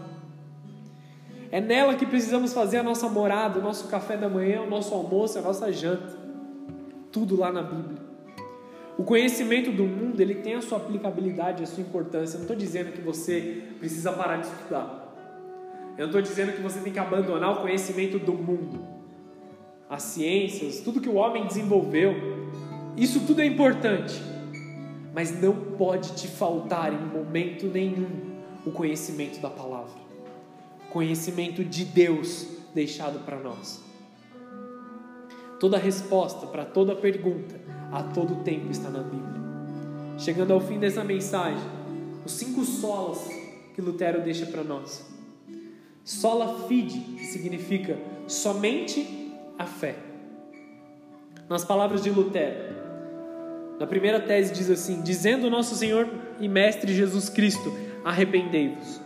[1.51, 4.95] É nela que precisamos fazer a nossa morada, o nosso café da manhã, o nosso
[4.95, 6.17] almoço, a nossa janta.
[7.11, 7.99] Tudo lá na Bíblia.
[8.97, 12.37] O conhecimento do mundo ele tem a sua aplicabilidade, a sua importância.
[12.37, 15.01] Eu não estou dizendo que você precisa parar de estudar.
[15.97, 18.87] Eu não estou dizendo que você tem que abandonar o conhecimento do mundo,
[19.89, 22.15] as ciências, tudo que o homem desenvolveu.
[22.97, 24.23] Isso tudo é importante,
[25.15, 28.09] mas não pode te faltar em momento nenhum
[28.65, 30.01] o conhecimento da palavra,
[30.91, 33.83] conhecimento de Deus deixado para nós.
[35.59, 37.55] Toda resposta para toda pergunta
[37.93, 39.41] a todo tempo está na Bíblia.
[40.19, 41.61] Chegando ao fim dessa mensagem,
[42.25, 43.27] os cinco solas
[43.75, 45.07] que Lutero deixa para nós.
[46.05, 49.97] Sola fide, significa somente a fé.
[51.49, 52.75] Nas palavras de Lutero,
[53.79, 57.73] na primeira tese diz assim: Dizendo nosso Senhor e Mestre Jesus Cristo,
[58.05, 59.00] arrependei-vos.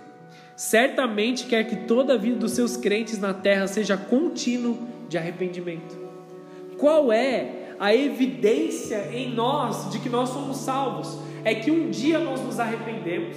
[0.57, 4.79] Certamente quer que toda a vida dos seus crentes na terra seja contínuo
[5.09, 5.99] de arrependimento.
[6.79, 12.19] Qual é a evidência em nós de que nós somos salvos é que um dia
[12.19, 13.37] nós nos arrependemos,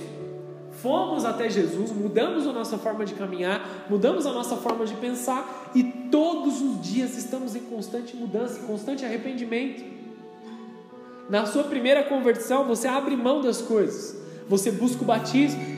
[0.72, 5.72] fomos até Jesus, mudamos a nossa forma de caminhar, mudamos a nossa forma de pensar
[5.74, 9.84] e todos os dias estamos em constante mudança, em constante arrependimento.
[11.30, 14.16] Na sua primeira conversão, você abre mão das coisas,
[14.48, 15.77] você busca o batismo,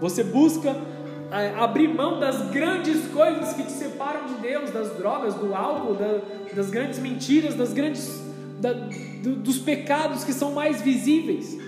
[0.00, 0.76] você busca
[1.30, 5.94] é, abrir mão das grandes coisas que te separam de Deus, das drogas, do álcool,
[5.94, 6.20] da,
[6.54, 8.22] das grandes mentiras, das grandes
[8.60, 11.58] da, do, dos pecados que são mais visíveis.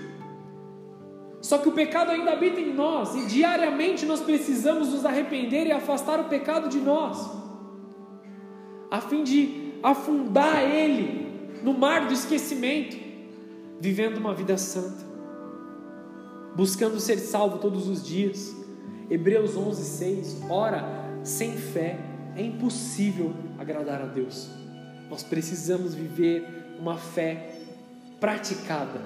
[1.41, 5.71] Só que o pecado ainda habita em nós e diariamente nós precisamos nos arrepender e
[5.71, 7.29] afastar o pecado de nós,
[8.89, 12.95] a fim de afundar ele no mar do esquecimento,
[13.79, 15.03] vivendo uma vida santa,
[16.55, 18.61] buscando ser salvo todos os dias
[19.11, 20.41] Hebreus 11, 6.
[20.49, 20.85] Ora,
[21.21, 21.99] sem fé
[22.33, 24.47] é impossível agradar a Deus.
[25.09, 27.59] Nós precisamos viver uma fé
[28.21, 29.01] praticada.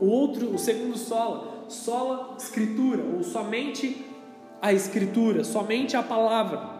[0.00, 4.04] O outro, o segundo sola, sola escritura, ou somente
[4.60, 6.74] a escritura, somente a palavra.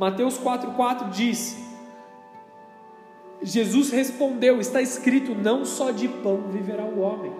[0.00, 1.56] Mateus 4,4 diz:
[3.40, 7.32] Jesus respondeu: Está escrito, não só de pão viverá o homem,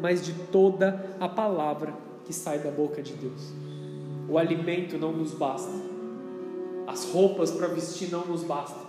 [0.00, 1.94] mas de toda a palavra
[2.24, 3.52] que sai da boca de Deus.
[4.28, 5.72] O alimento não nos basta,
[6.86, 8.88] as roupas para vestir não nos bastam,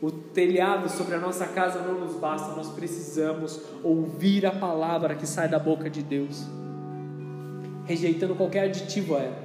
[0.00, 5.26] o telhado sobre a nossa casa não nos basta, nós precisamos ouvir a palavra que
[5.26, 6.44] sai da boca de Deus,
[7.84, 9.44] rejeitando qualquer aditivo a ela.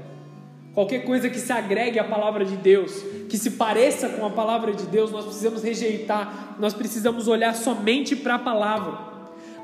[0.73, 4.71] Qualquer coisa que se agregue à palavra de Deus, que se pareça com a palavra
[4.71, 9.08] de Deus, nós precisamos rejeitar, nós precisamos olhar somente para a palavra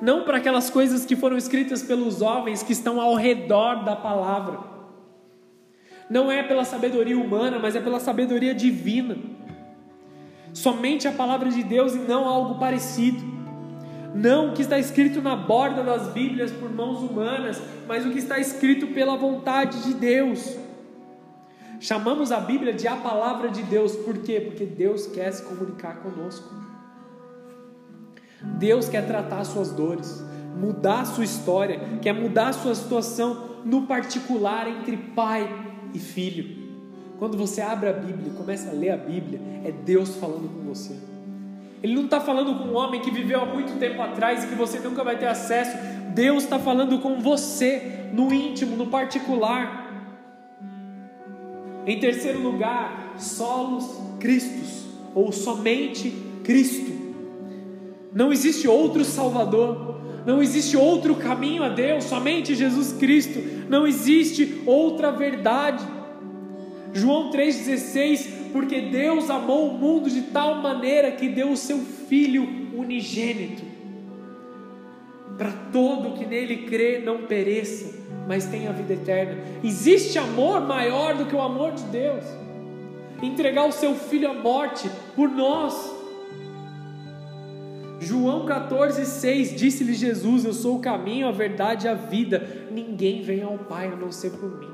[0.01, 4.59] não para aquelas coisas que foram escritas pelos homens que estão ao redor da palavra.
[6.09, 9.17] Não é pela sabedoria humana, mas é pela sabedoria divina.
[10.53, 13.35] Somente a palavra de Deus e não algo parecido.
[14.13, 18.19] Não o que está escrito na borda das Bíblias por mãos humanas, mas o que
[18.19, 20.57] está escrito pela vontade de Deus.
[21.79, 24.39] Chamamos a Bíblia de a palavra de Deus, por quê?
[24.39, 26.64] Porque Deus quer se comunicar conosco.
[28.57, 30.23] Deus quer tratar suas dores.
[30.55, 35.49] mudar a sua história, quer mudar a sua situação no particular entre pai
[35.93, 36.63] e filho.
[37.19, 40.61] Quando você abre a Bíblia e começa a ler a Bíblia, é Deus falando com
[40.69, 40.95] você.
[41.81, 44.55] Ele não está falando com um homem que viveu há muito tempo atrás e que
[44.55, 45.77] você nunca vai ter acesso.
[46.13, 49.85] Deus está falando com você, no íntimo, no particular.
[51.85, 56.09] Em terceiro lugar, solos Cristos, ou somente
[56.43, 56.91] Cristo.
[58.15, 64.61] Não existe outro Salvador, não existe outro caminho a Deus, somente Jesus Cristo, não existe
[64.65, 65.85] outra verdade.
[66.93, 72.47] João 3,16: Porque Deus amou o mundo de tal maneira que deu o seu Filho
[72.73, 73.63] unigênito,
[75.37, 77.93] para todo que nele crê não pereça,
[78.27, 79.43] mas tenha vida eterna.
[79.63, 82.23] Existe amor maior do que o amor de Deus
[83.21, 85.94] entregar o seu filho à morte por nós.
[88.05, 92.67] João 14,6 disse-lhe Jesus: Eu sou o caminho, a verdade e a vida.
[92.71, 94.69] Ninguém vem ao Pai a não ser por mim.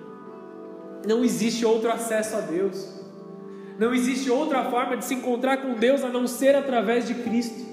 [1.08, 3.00] Não existe outro acesso a Deus.
[3.80, 7.66] Não existe outra forma de se encontrar com Deus a não ser através de Cristo,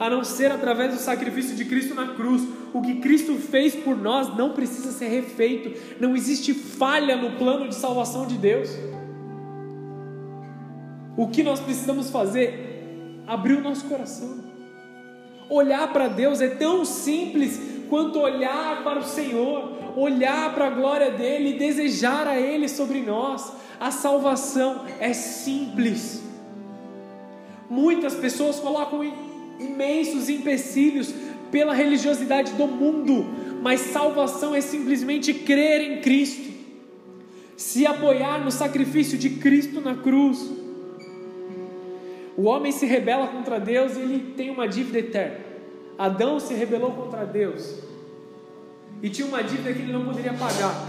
[0.00, 2.42] a não ser através do sacrifício de Cristo na cruz.
[2.72, 7.68] O que Cristo fez por nós não precisa ser refeito, não existe falha no plano
[7.68, 8.70] de salvação de Deus.
[11.16, 13.22] O que nós precisamos fazer?
[13.26, 14.51] Abrir o nosso coração.
[15.48, 21.10] Olhar para Deus é tão simples quanto olhar para o Senhor, olhar para a glória
[21.10, 23.52] dele e desejar a Ele sobre nós.
[23.78, 26.22] A salvação é simples.
[27.68, 29.02] Muitas pessoas colocam
[29.58, 31.12] imensos empecilhos
[31.50, 33.26] pela religiosidade do mundo,
[33.60, 36.50] mas salvação é simplesmente crer em Cristo,
[37.56, 40.61] se apoiar no sacrifício de Cristo na cruz.
[42.36, 45.38] O homem se rebela contra Deus e ele tem uma dívida eterna.
[45.98, 47.78] Adão se rebelou contra Deus
[49.02, 50.86] e tinha uma dívida que ele não poderia pagar.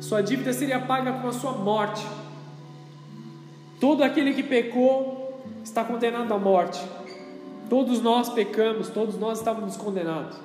[0.00, 2.06] Sua dívida seria paga com a sua morte.
[3.78, 6.80] Todo aquele que pecou está condenado à morte.
[7.68, 10.36] Todos nós pecamos, todos nós estávamos condenados.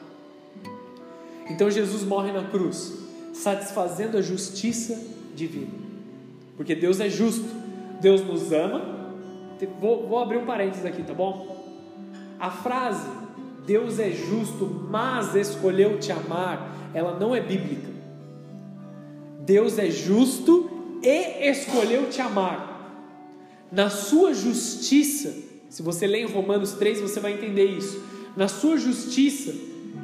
[1.50, 2.94] Então Jesus morre na cruz,
[3.34, 5.00] satisfazendo a justiça
[5.36, 5.72] divina.
[6.58, 7.46] Porque Deus é justo,
[8.02, 8.97] Deus nos ama
[9.66, 11.66] Vou, vou abrir um parênteses aqui, tá bom?
[12.40, 13.08] A frase
[13.68, 17.90] Deus é justo, mas escolheu te amar, ela não é bíblica.
[19.42, 22.76] Deus é justo e escolheu te amar.
[23.70, 25.36] Na sua justiça,
[25.70, 28.02] se você ler em Romanos 3, você vai entender isso.
[28.38, 29.54] Na sua justiça,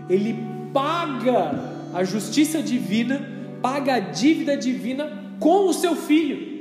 [0.09, 0.35] ele
[0.73, 3.25] paga a justiça divina,
[3.61, 6.52] paga a dívida divina com o seu filho.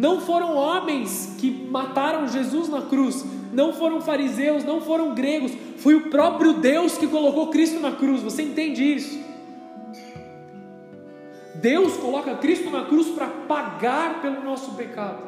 [0.00, 3.22] Não foram homens que mataram Jesus na cruz,
[3.52, 8.22] não foram fariseus, não foram gregos, foi o próprio Deus que colocou Cristo na cruz.
[8.22, 9.20] Você entende isso?
[11.56, 15.22] Deus coloca Cristo na cruz para pagar pelo nosso pecado.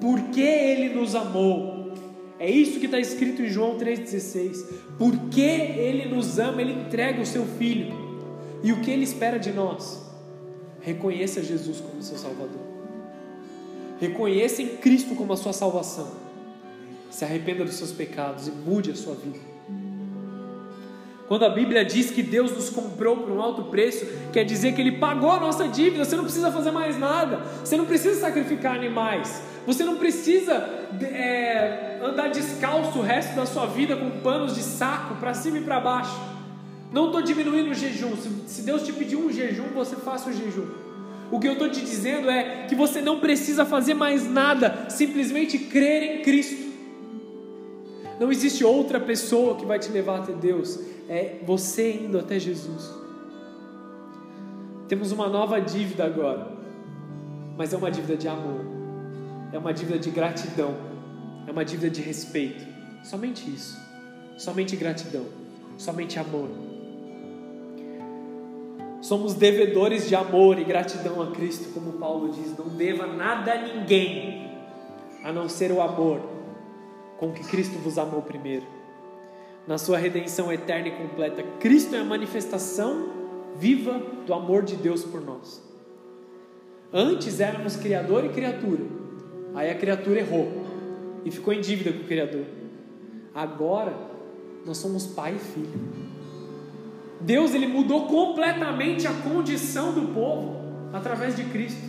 [0.00, 1.92] Porque Ele nos amou.
[2.36, 4.66] É isso que está escrito em João 3,16.
[4.98, 7.94] Porque Ele nos ama, Ele entrega o seu Filho.
[8.60, 10.09] E o que Ele espera de nós?
[10.80, 12.60] Reconheça Jesus como seu Salvador.
[14.00, 16.10] Reconheça em Cristo como a sua salvação.
[17.10, 19.38] Se arrependa dos seus pecados e mude a sua vida.
[21.28, 24.80] Quando a Bíblia diz que Deus nos comprou por um alto preço, quer dizer que
[24.80, 26.04] Ele pagou a nossa dívida.
[26.04, 27.42] Você não precisa fazer mais nada.
[27.64, 29.40] Você não precisa sacrificar animais.
[29.64, 30.54] Você não precisa
[31.00, 35.60] é, andar descalço o resto da sua vida com panos de saco para cima e
[35.60, 36.29] para baixo.
[36.92, 38.16] Não estou diminuindo o jejum.
[38.46, 40.66] Se Deus te pediu um jejum, você faça o jejum.
[41.30, 45.58] O que eu estou te dizendo é que você não precisa fazer mais nada, simplesmente
[45.58, 46.70] crer em Cristo.
[48.18, 50.78] Não existe outra pessoa que vai te levar até Deus,
[51.08, 52.90] é você indo até Jesus.
[54.88, 56.50] Temos uma nova dívida agora,
[57.56, 58.64] mas é uma dívida de amor,
[59.52, 60.74] é uma dívida de gratidão,
[61.46, 62.66] é uma dívida de respeito.
[63.04, 63.78] Somente isso,
[64.36, 65.24] somente gratidão,
[65.78, 66.69] somente amor.
[69.00, 73.62] Somos devedores de amor e gratidão a Cristo, como Paulo diz: não deva nada a
[73.62, 74.50] ninguém,
[75.24, 76.20] a não ser o amor
[77.18, 78.66] com que Cristo vos amou primeiro.
[79.66, 83.08] Na sua redenção eterna e completa, Cristo é a manifestação
[83.56, 85.62] viva do amor de Deus por nós.
[86.92, 88.84] Antes éramos Criador e criatura,
[89.54, 90.50] aí a criatura errou
[91.24, 92.44] e ficou em dívida com o Criador.
[93.34, 93.94] Agora
[94.66, 96.09] nós somos pai e filho.
[97.20, 100.56] Deus ele mudou completamente a condição do povo
[100.92, 101.88] através de Cristo.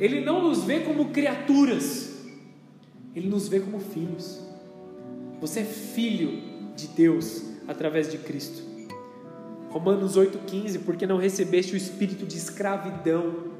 [0.00, 2.26] Ele não nos vê como criaturas,
[3.14, 4.40] ele nos vê como filhos.
[5.40, 6.42] Você é filho
[6.74, 8.62] de Deus através de Cristo.
[9.70, 13.52] Romanos 8,15: Porque não recebeste o espírito de escravidão,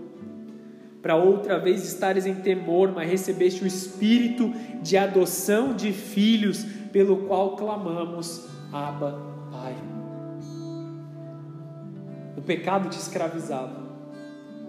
[1.00, 7.26] para outra vez estares em temor, mas recebeste o espírito de adoção de filhos, pelo
[7.26, 9.20] qual clamamos, Abba,
[9.50, 9.74] Pai.
[12.42, 13.80] O pecado te escravizava.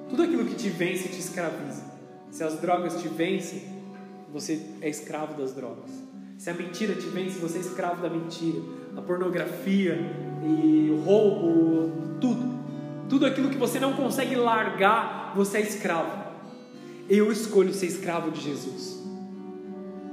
[0.08, 1.84] Tudo aquilo que te vence te escraviza.
[2.30, 3.64] Se as drogas te vencem,
[4.32, 5.90] você é escravo das drogas.
[6.38, 8.62] Se a mentira te vence, você é escravo da mentira.
[8.96, 9.98] A pornografia
[10.44, 12.48] e o roubo, tudo.
[13.10, 16.26] Tudo aquilo que você não consegue largar, você é escravo.
[17.10, 19.04] Eu escolho ser escravo de Jesus.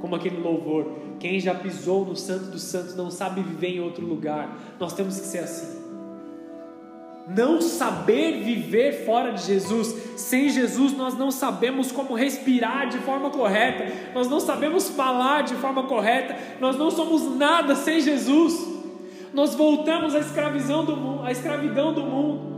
[0.01, 4.07] Como aquele louvor, quem já pisou no Santo dos Santos não sabe viver em outro
[4.07, 4.77] lugar.
[4.81, 5.80] Nós temos que ser assim.
[7.37, 13.31] Não saber viver fora de Jesus, sem Jesus nós não sabemos como respirar de forma
[13.31, 18.69] correta, nós não sabemos falar de forma correta, nós não somos nada sem Jesus.
[19.33, 22.51] Nós voltamos à escravidão do mundo, à escravidão do mundo.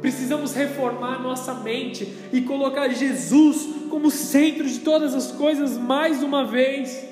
[0.00, 6.44] Precisamos reformar nossa mente e colocar Jesus como centro de todas as coisas mais uma
[6.44, 7.06] vez.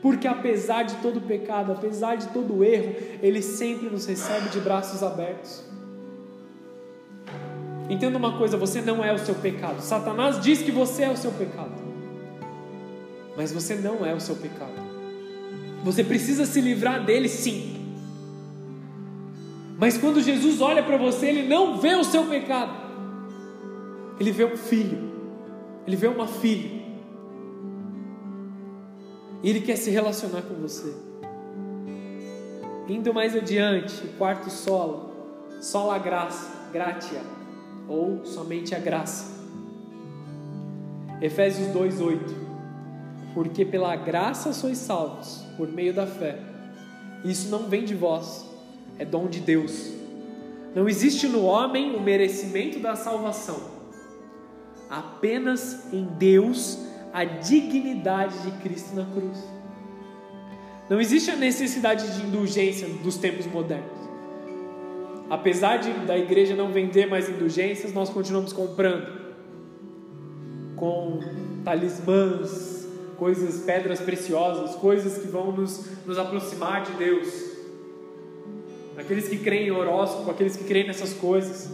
[0.00, 5.02] Porque apesar de todo pecado, apesar de todo erro, Ele sempre nos recebe de braços
[5.02, 5.64] abertos.
[7.88, 9.80] Entenda uma coisa: você não é o seu pecado.
[9.80, 11.72] Satanás diz que você é o seu pecado,
[13.36, 14.88] mas você não é o seu pecado.
[15.82, 17.76] Você precisa se livrar dele, sim.
[19.78, 22.72] Mas quando Jesus olha para você, ele não vê o seu pecado,
[24.18, 24.98] ele vê um filho,
[25.86, 26.77] ele vê uma filha,
[29.42, 30.94] e ele quer se relacionar com você.
[32.88, 35.10] Indo mais adiante, o quarto solo,
[35.60, 37.20] sola graça, gratia,
[37.86, 39.38] ou somente a graça.
[41.20, 42.48] Efésios 2:8.
[43.34, 46.38] Porque pela graça sois salvos, por meio da fé.
[47.24, 48.46] Isso não vem de vós,
[48.98, 49.92] é dom de Deus.
[50.74, 53.60] Não existe no homem o merecimento da salvação.
[54.88, 56.78] Apenas em Deus
[57.12, 59.38] a dignidade de Cristo na cruz.
[60.88, 63.98] Não existe a necessidade de indulgência dos tempos modernos.
[65.28, 69.28] Apesar de da igreja não vender mais indulgências, nós continuamos comprando
[70.76, 71.20] com
[71.64, 72.88] talismãs,
[73.18, 77.48] coisas, pedras preciosas, coisas que vão nos, nos aproximar de Deus
[78.98, 81.70] aqueles que creem em horóscopo, aqueles que creem nessas coisas,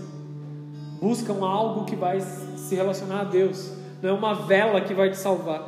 [1.01, 3.73] buscam algo que vai se relacionar a Deus.
[4.05, 5.67] Não é uma vela que vai te salvar.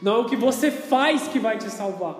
[0.00, 2.14] Não é o que você faz que vai te salvar.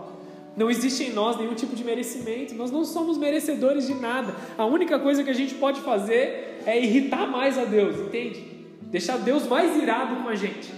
[0.57, 2.53] Não existe em nós nenhum tipo de merecimento.
[2.57, 4.35] Nós não somos merecedores de nada.
[4.59, 8.66] A única coisa que a gente pode fazer é irritar mais a Deus, entende?
[8.83, 10.74] Deixar Deus mais irado com a gente.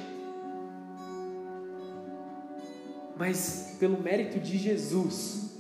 [3.16, 5.56] Mas pelo mérito de Jesus,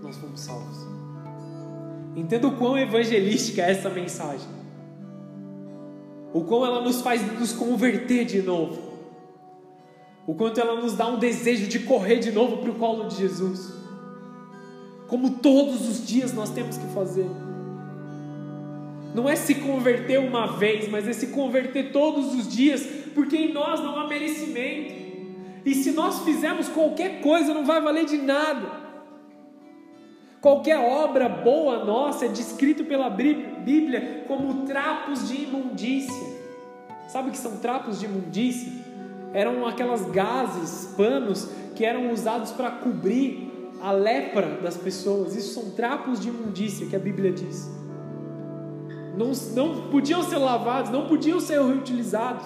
[0.00, 0.78] nós fomos salvos.
[2.16, 4.63] Entenda o quão evangelística é essa mensagem.
[6.34, 8.82] O quão ela nos faz nos converter de novo.
[10.26, 13.18] O quanto ela nos dá um desejo de correr de novo para o colo de
[13.18, 13.72] Jesus.
[15.06, 17.30] Como todos os dias nós temos que fazer.
[19.14, 23.52] Não é se converter uma vez, mas é se converter todos os dias, porque em
[23.52, 24.92] nós não há merecimento.
[25.64, 28.83] E se nós fizermos qualquer coisa, não vai valer de nada.
[30.44, 36.22] Qualquer obra boa nossa é descrito pela Bíblia como trapos de imundícia.
[37.08, 38.70] Sabe o que são trapos de imundícia?
[39.32, 45.34] Eram aquelas gases, panos que eram usados para cobrir a lepra das pessoas.
[45.34, 47.66] Isso são trapos de imundícia que a Bíblia diz.
[49.16, 52.44] Não, não podiam ser lavados, não podiam ser reutilizados.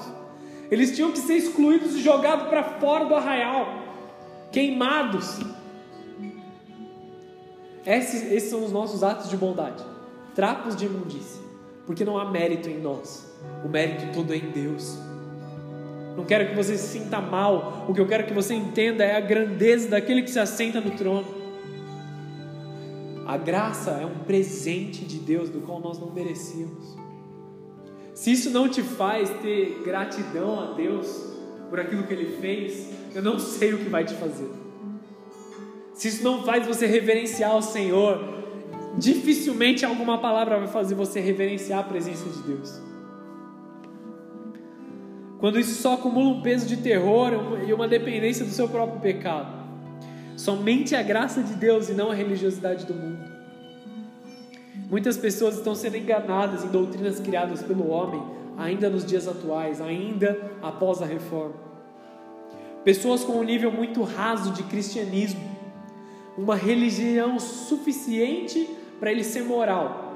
[0.71, 3.67] Eles tinham que ser excluídos e jogados para fora do arraial,
[4.53, 5.41] queimados.
[7.87, 9.83] Esses, esses são os nossos atos de bondade,
[10.35, 11.41] trapos de imundícia,
[11.87, 13.33] porque não há mérito em nós,
[13.65, 14.99] o mérito todo é em Deus.
[16.17, 19.17] Não quero que você se sinta mal, o que eu quero que você entenda é
[19.17, 21.27] a grandeza daquele que se assenta no trono.
[23.25, 26.97] A graça é um presente de Deus do qual nós não merecíamos.
[28.15, 31.07] Se isso não te faz ter gratidão a Deus
[31.71, 34.68] por aquilo que Ele fez, eu não sei o que vai te fazer
[35.99, 38.23] se isso não faz você reverenciar o Senhor,
[38.97, 42.81] dificilmente alguma palavra vai fazer você reverenciar a presença de Deus.
[45.41, 47.33] Quando isso só acumula um peso de terror
[47.67, 49.53] e uma dependência do seu próprio pecado.
[50.37, 53.29] Somente a graça de Deus e não a religiosidade do mundo.
[54.89, 58.23] Muitas pessoas estão sendo enganadas em doutrinas criadas pelo homem,
[58.57, 61.57] ainda nos dias atuais, ainda após a reforma.
[62.85, 65.58] Pessoas com um nível muito raso de cristianismo
[66.39, 68.71] uma religião suficiente
[69.01, 70.15] para ele ser moral,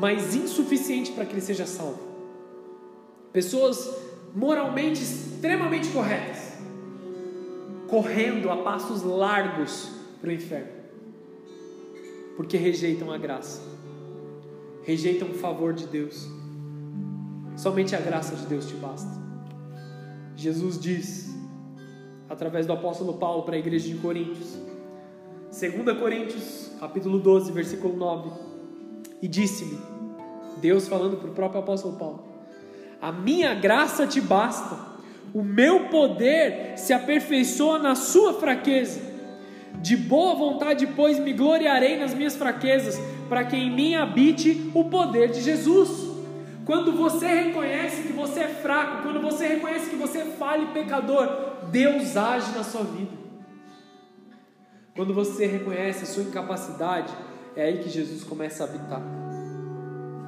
[0.00, 2.00] mas insuficiente para que ele seja salvo.
[3.30, 3.94] Pessoas
[4.34, 6.54] moralmente extremamente corretas,
[7.88, 10.72] correndo a passos largos para o inferno,
[12.34, 13.60] porque rejeitam a graça,
[14.82, 16.26] rejeitam o favor de Deus.
[17.54, 19.20] Somente a graça de Deus te basta.
[20.34, 21.28] Jesus diz,
[22.30, 24.56] através do apóstolo Paulo para a igreja de Coríntios,
[25.50, 28.30] 2 Coríntios, capítulo 12, versículo 9,
[29.20, 29.80] e disse-me,
[30.60, 32.24] Deus falando para o próprio apóstolo Paulo:
[33.02, 34.78] A minha graça te basta,
[35.34, 39.10] o meu poder se aperfeiçoa na sua fraqueza.
[39.82, 44.84] De boa vontade, pois, me gloriarei nas minhas fraquezas, para que em mim habite o
[44.84, 46.10] poder de Jesus.
[46.64, 50.72] Quando você reconhece que você é fraco, quando você reconhece que você é falho e
[50.72, 51.28] pecador,
[51.72, 53.19] Deus age na sua vida.
[54.94, 57.12] Quando você reconhece a sua incapacidade,
[57.56, 59.02] é aí que Jesus começa a habitar.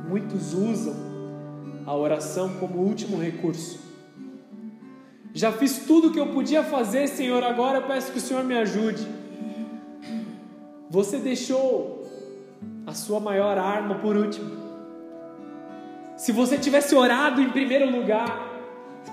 [0.08, 0.94] Muitos usam
[1.86, 3.80] a oração como último recurso.
[5.34, 8.44] Já fiz tudo o que eu podia fazer, Senhor, agora eu peço que o Senhor
[8.44, 9.06] me ajude.
[10.90, 12.06] Você deixou
[12.86, 14.62] a sua maior arma por último.
[16.16, 18.52] Se você tivesse orado em primeiro lugar,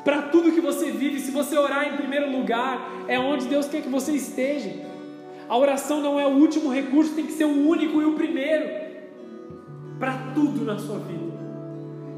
[0.03, 3.81] para tudo que você vive, se você orar em primeiro lugar, é onde Deus quer
[3.81, 4.88] que você esteja.
[5.49, 8.69] A oração não é o último recurso, tem que ser o único e o primeiro
[9.97, 11.33] para tudo na sua vida,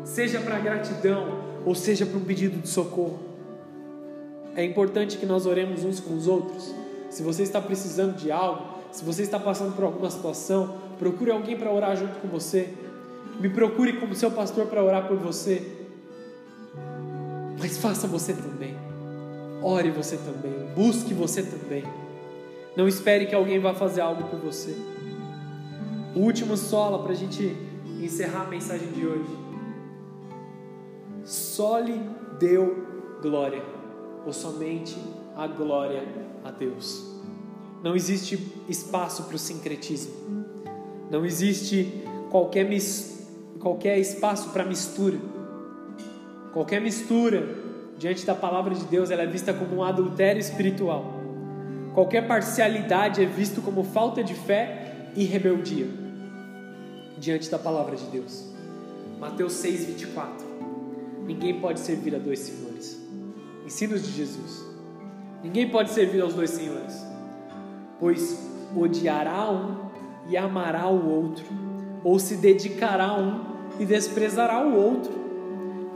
[0.03, 3.19] seja para gratidão ou seja para um pedido de socorro.
[4.53, 6.75] É importante que nós oremos uns com os outros.
[7.09, 11.57] Se você está precisando de algo, se você está passando por alguma situação, procure alguém
[11.57, 12.69] para orar junto com você.
[13.39, 15.65] Me procure como seu pastor para orar por você.
[17.57, 18.75] Mas faça você também.
[19.63, 20.51] Ore você também.
[20.75, 21.83] Busque você também.
[22.75, 24.75] Não espere que alguém vá fazer algo por você.
[26.15, 27.55] O último sola para a gente
[28.01, 29.37] encerrar a mensagem de hoje.
[31.23, 31.99] Só lhe
[32.39, 32.85] deu
[33.21, 33.63] glória,
[34.25, 34.97] ou somente
[35.35, 36.03] a glória
[36.43, 37.19] a Deus.
[37.83, 40.13] Não existe espaço para o sincretismo.
[41.09, 43.21] Não existe qualquer mistura
[43.61, 45.17] qualquer espaço para mistura.
[46.51, 47.57] Qualquer mistura
[47.97, 51.20] diante da palavra de Deus ela é vista como um adultério espiritual.
[51.93, 55.87] Qualquer parcialidade é visto como falta de fé e rebeldia
[57.17, 58.45] diante da palavra de Deus.
[59.19, 60.45] Mateus 6, 24.
[61.25, 62.99] Ninguém pode servir a dois senhores.
[63.65, 64.65] Ensinos de Jesus.
[65.43, 67.05] Ninguém pode servir aos dois senhores,
[67.99, 68.37] pois
[68.75, 69.89] odiará um
[70.29, 71.45] e amará o outro,
[72.03, 73.43] ou se dedicará a um
[73.79, 75.11] e desprezará o outro.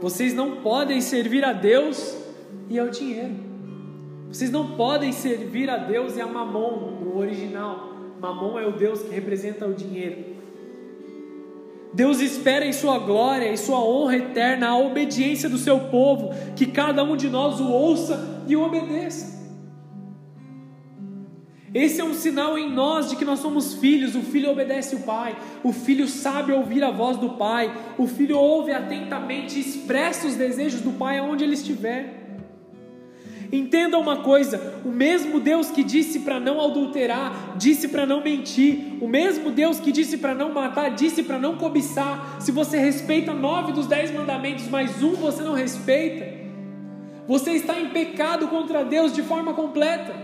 [0.00, 2.14] Vocês não podem servir a Deus
[2.68, 3.45] e ao dinheiro.
[4.28, 7.94] Vocês não podem servir a Deus e a Mamon, no original.
[8.20, 10.36] Mamon é o Deus que representa o dinheiro.
[11.92, 16.66] Deus espera em sua glória e sua honra eterna a obediência do seu povo, que
[16.66, 19.36] cada um de nós o ouça e o obedeça.
[21.72, 24.14] Esse é um sinal em nós de que nós somos filhos.
[24.14, 28.38] O filho obedece o pai, o filho sabe ouvir a voz do pai, o filho
[28.38, 32.25] ouve atentamente e expressa os desejos do pai aonde ele estiver.
[33.52, 38.98] Entenda uma coisa: o mesmo Deus que disse para não adulterar, disse para não mentir,
[39.00, 42.36] o mesmo Deus que disse para não matar, disse para não cobiçar.
[42.40, 46.26] Se você respeita nove dos dez mandamentos, mas um você não respeita,
[47.26, 50.14] você está em pecado contra Deus de forma completa.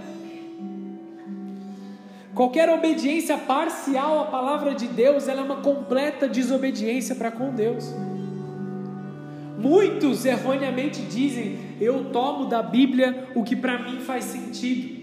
[2.35, 7.93] Qualquer obediência parcial à palavra de Deus, ela é uma completa desobediência para com Deus.
[9.63, 15.01] Muitos erroneamente dizem: Eu tomo da Bíblia o que para mim faz sentido.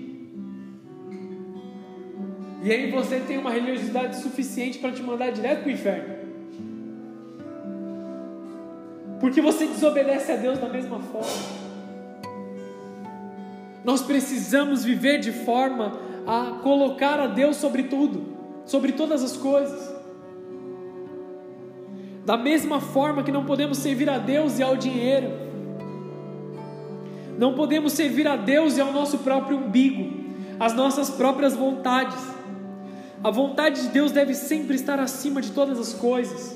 [2.61, 6.15] E aí você tem uma religiosidade suficiente para te mandar direto para o inferno.
[9.21, 11.59] Porque você desobedece a Deus da mesma forma.
[13.85, 15.93] Nós precisamos viver de forma
[16.27, 18.35] a colocar a Deus sobre tudo,
[18.65, 19.98] sobre todas as coisas.
[22.29, 25.31] Da mesma forma que não podemos servir a Deus e ao dinheiro,
[27.39, 30.13] não podemos servir a Deus e ao nosso próprio umbigo,
[30.59, 32.19] às nossas próprias vontades.
[33.23, 36.55] A vontade de Deus deve sempre estar acima de todas as coisas.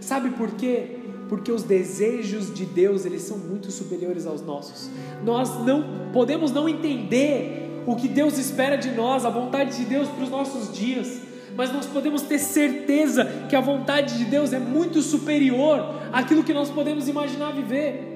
[0.00, 0.96] Sabe por quê?
[1.28, 4.90] Porque os desejos de Deus, eles são muito superiores aos nossos.
[5.24, 10.08] Nós não podemos não entender o que Deus espera de nós, a vontade de Deus
[10.08, 11.20] para os nossos dias,
[11.56, 16.54] mas nós podemos ter certeza que a vontade de Deus é muito superior àquilo que
[16.54, 18.10] nós podemos imaginar viver.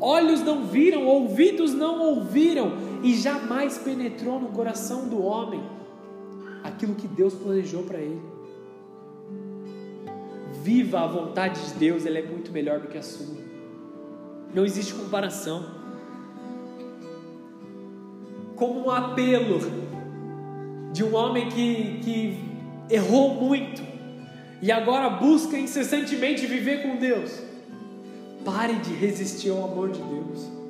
[0.00, 5.62] Olhos não viram, ouvidos não ouviram, e jamais penetrou no coração do homem
[6.62, 8.20] aquilo que Deus planejou para ele.
[10.62, 13.36] Viva a vontade de Deus, ela é muito melhor do que a sua.
[14.54, 15.64] Não existe comparação.
[18.56, 19.58] Como um apelo
[20.92, 22.51] de um homem que, que
[22.90, 23.82] errou muito.
[24.60, 27.32] E agora busca incessantemente viver com Deus.
[28.44, 30.62] Pare de resistir ao amor de Deus.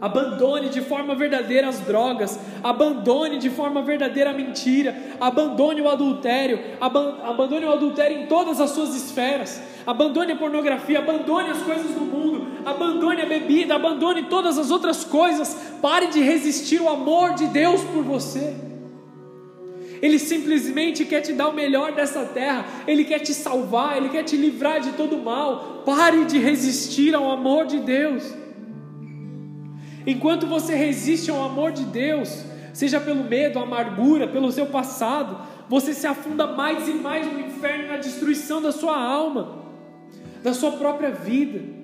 [0.00, 6.60] Abandone de forma verdadeira as drogas, abandone de forma verdadeira a mentira, abandone o adultério,
[6.80, 12.02] abandone o adultério em todas as suas esferas, abandone a pornografia, abandone as coisas do
[12.02, 17.46] mundo, abandone a bebida, abandone todas as outras coisas, pare de resistir ao amor de
[17.46, 18.54] Deus por você.
[20.02, 24.22] Ele simplesmente quer te dar o melhor dessa terra, Ele quer te salvar, Ele quer
[24.22, 25.82] te livrar de todo mal.
[25.84, 28.22] Pare de resistir ao amor de Deus.
[30.06, 35.38] Enquanto você resiste ao amor de Deus, seja pelo medo, amargura, pelo seu passado,
[35.68, 39.64] você se afunda mais e mais no inferno, na destruição da sua alma,
[40.42, 41.76] da sua própria vida.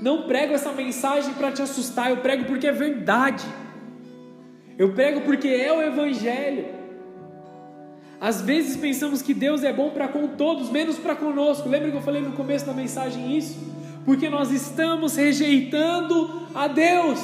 [0.00, 3.46] Não prego essa mensagem para te assustar, eu prego porque é verdade.
[4.80, 6.64] Eu prego porque é o Evangelho.
[8.18, 11.68] Às vezes pensamos que Deus é bom para com todos, menos para conosco.
[11.68, 13.58] Lembra que eu falei no começo da mensagem isso?
[14.06, 17.20] Porque nós estamos rejeitando a Deus.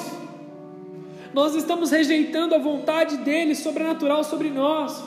[1.33, 5.03] Nós estamos rejeitando a vontade dele sobrenatural sobre nós.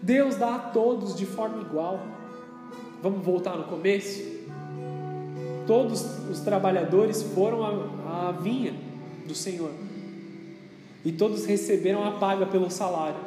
[0.00, 2.00] Deus dá a todos de forma igual.
[3.02, 4.22] Vamos voltar no começo?
[5.66, 8.72] Todos os trabalhadores foram à, à vinha
[9.26, 9.89] do Senhor.
[11.04, 13.20] E todos receberam a paga pelo salário.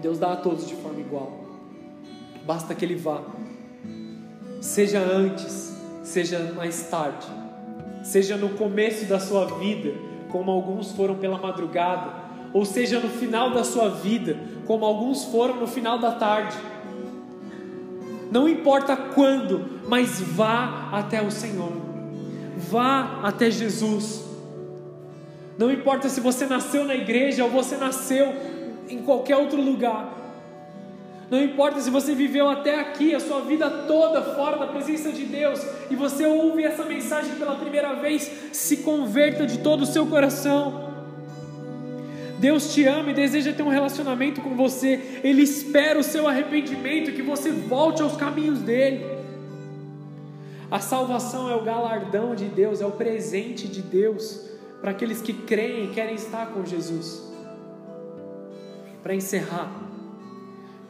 [0.00, 1.32] Deus dá a todos de forma igual.
[2.46, 3.22] Basta que Ele vá.
[4.60, 7.44] Seja antes, seja mais tarde
[8.04, 9.94] seja no começo da sua vida,
[10.28, 12.12] como alguns foram pela madrugada,
[12.52, 14.36] ou seja no final da sua vida,
[14.66, 16.56] como alguns foram no final da tarde.
[18.30, 21.72] Não importa quando, mas vá até o Senhor,
[22.70, 24.23] vá até Jesus.
[25.56, 28.34] Não importa se você nasceu na igreja ou você nasceu
[28.88, 30.22] em qualquer outro lugar.
[31.30, 35.24] Não importa se você viveu até aqui a sua vida toda fora da presença de
[35.24, 40.06] Deus e você ouve essa mensagem pela primeira vez, se converta de todo o seu
[40.06, 40.92] coração.
[42.38, 45.20] Deus te ama e deseja ter um relacionamento com você.
[45.22, 49.06] Ele espera o seu arrependimento, que você volte aos caminhos dele.
[50.70, 54.53] A salvação é o galardão de Deus, é o presente de Deus
[54.84, 57.22] para aqueles que creem e querem estar com Jesus.
[59.02, 59.72] Para encerrar,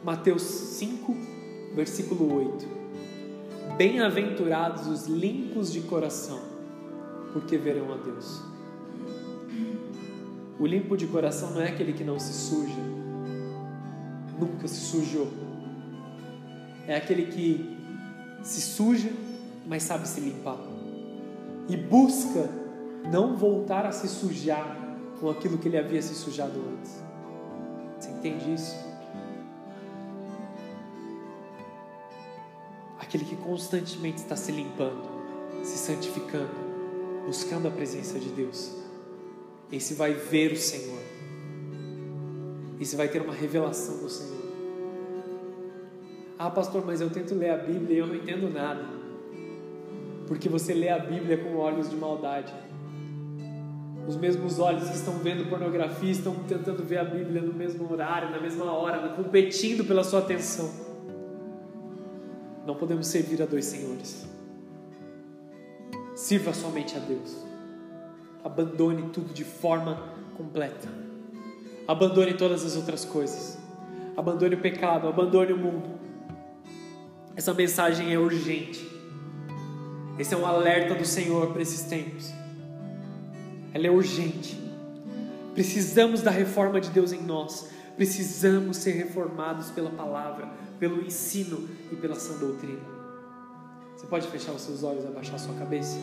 [0.03, 1.15] Mateus 5,
[1.73, 2.67] versículo 8.
[3.77, 6.41] Bem-aventurados os limpos de coração,
[7.31, 8.41] porque verão a Deus.
[10.59, 12.81] O limpo de coração não é aquele que não se suja,
[14.37, 15.31] nunca se sujou.
[16.85, 17.77] É aquele que
[18.43, 19.09] se suja,
[19.65, 20.59] mas sabe se limpar.
[21.69, 22.64] E busca
[23.11, 27.03] não voltar a se sujar com aquilo que ele havia se sujado antes.
[27.99, 28.75] Você entende isso?
[33.15, 35.03] aquele que constantemente está se limpando,
[35.63, 36.49] se santificando,
[37.25, 38.75] buscando a presença de Deus.
[39.71, 40.99] Esse vai ver o Senhor.
[42.79, 44.35] Esse vai ter uma revelação do Senhor.
[46.37, 48.83] Ah, pastor, mas eu tento ler a Bíblia e eu não entendo nada.
[50.27, 52.53] Porque você lê a Bíblia com olhos de maldade.
[54.07, 58.29] Os mesmos olhos que estão vendo pornografia estão tentando ver a Bíblia no mesmo horário,
[58.29, 60.69] na mesma hora, competindo pela sua atenção.
[62.67, 64.27] Não podemos servir a dois senhores.
[66.15, 67.43] Sirva somente a Deus.
[68.43, 70.87] Abandone tudo de forma completa.
[71.87, 73.57] Abandone todas as outras coisas.
[74.15, 75.89] Abandone o pecado, abandone o mundo.
[77.35, 78.87] Essa mensagem é urgente.
[80.17, 82.31] Esse é um alerta do Senhor para esses tempos.
[83.75, 84.57] Ela é urgente.
[85.53, 87.69] Precisamos da reforma de Deus em nós.
[87.97, 90.49] Precisamos ser reformados pela palavra
[90.79, 92.81] pelo ensino e pela sã doutrina.
[93.95, 95.97] Você pode fechar os seus olhos e abaixar a sua cabeça?